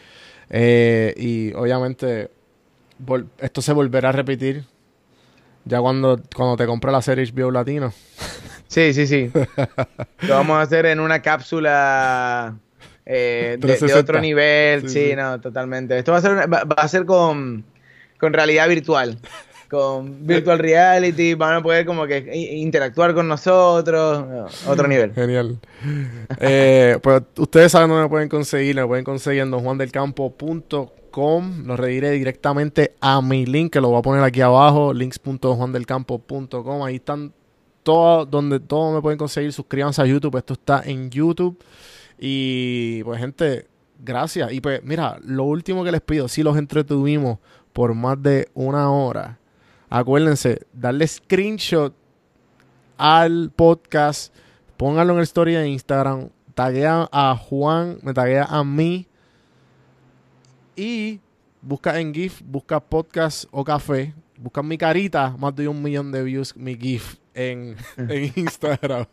[0.49, 2.31] Eh, y obviamente
[3.39, 4.63] esto se volverá a repetir
[5.65, 7.91] ya cuando, cuando te compre la serie HBO Latino.
[8.69, 9.29] Sí, sí, sí.
[10.21, 12.55] Lo vamos a hacer en una cápsula
[13.05, 13.99] eh, de, de 360.
[13.99, 14.83] otro nivel.
[14.83, 15.15] Sí, Sí, sí.
[15.17, 15.97] no, totalmente.
[15.97, 17.65] Esto va a ser, va, va a ser con,
[18.21, 19.19] con realidad virtual.
[19.71, 22.17] Con virtual reality, van a poder como que
[22.57, 24.27] interactuar con nosotros.
[24.27, 25.13] no, otro nivel.
[25.13, 25.57] Genial.
[26.41, 28.75] Eh, pues ustedes saben dónde me pueden conseguir.
[28.75, 31.65] Me pueden conseguir en donjuandelcampo.com.
[31.65, 34.93] Los rediré directamente a mi link, que lo voy a poner aquí abajo.
[34.93, 36.83] links.donjuandelcampo.com.
[36.83, 37.31] Ahí están
[37.83, 39.53] todo, donde todo me pueden conseguir.
[39.53, 40.35] Suscríbanse a YouTube.
[40.35, 41.57] Esto está en YouTube.
[42.19, 43.67] Y pues, gente,
[44.03, 44.51] gracias.
[44.51, 47.37] Y pues, mira, lo último que les pido, si los entretuvimos
[47.71, 49.37] por más de una hora,
[49.91, 51.93] acuérdense, darle screenshot
[52.97, 54.33] al podcast,
[54.77, 59.07] pónganlo en el story de Instagram, taguean a Juan, me taguea a mí
[60.75, 61.19] y
[61.61, 66.23] busca en GIF, busca podcast o café, busca mi carita, más de un millón de
[66.23, 69.05] views mi GIF en, en Instagram.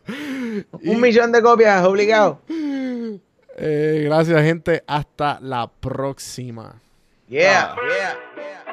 [0.80, 2.40] Y, Un millón de copias, obligado.
[2.48, 6.80] eh, gracias gente, hasta la próxima.
[7.28, 8.67] Yeah, yeah, yeah.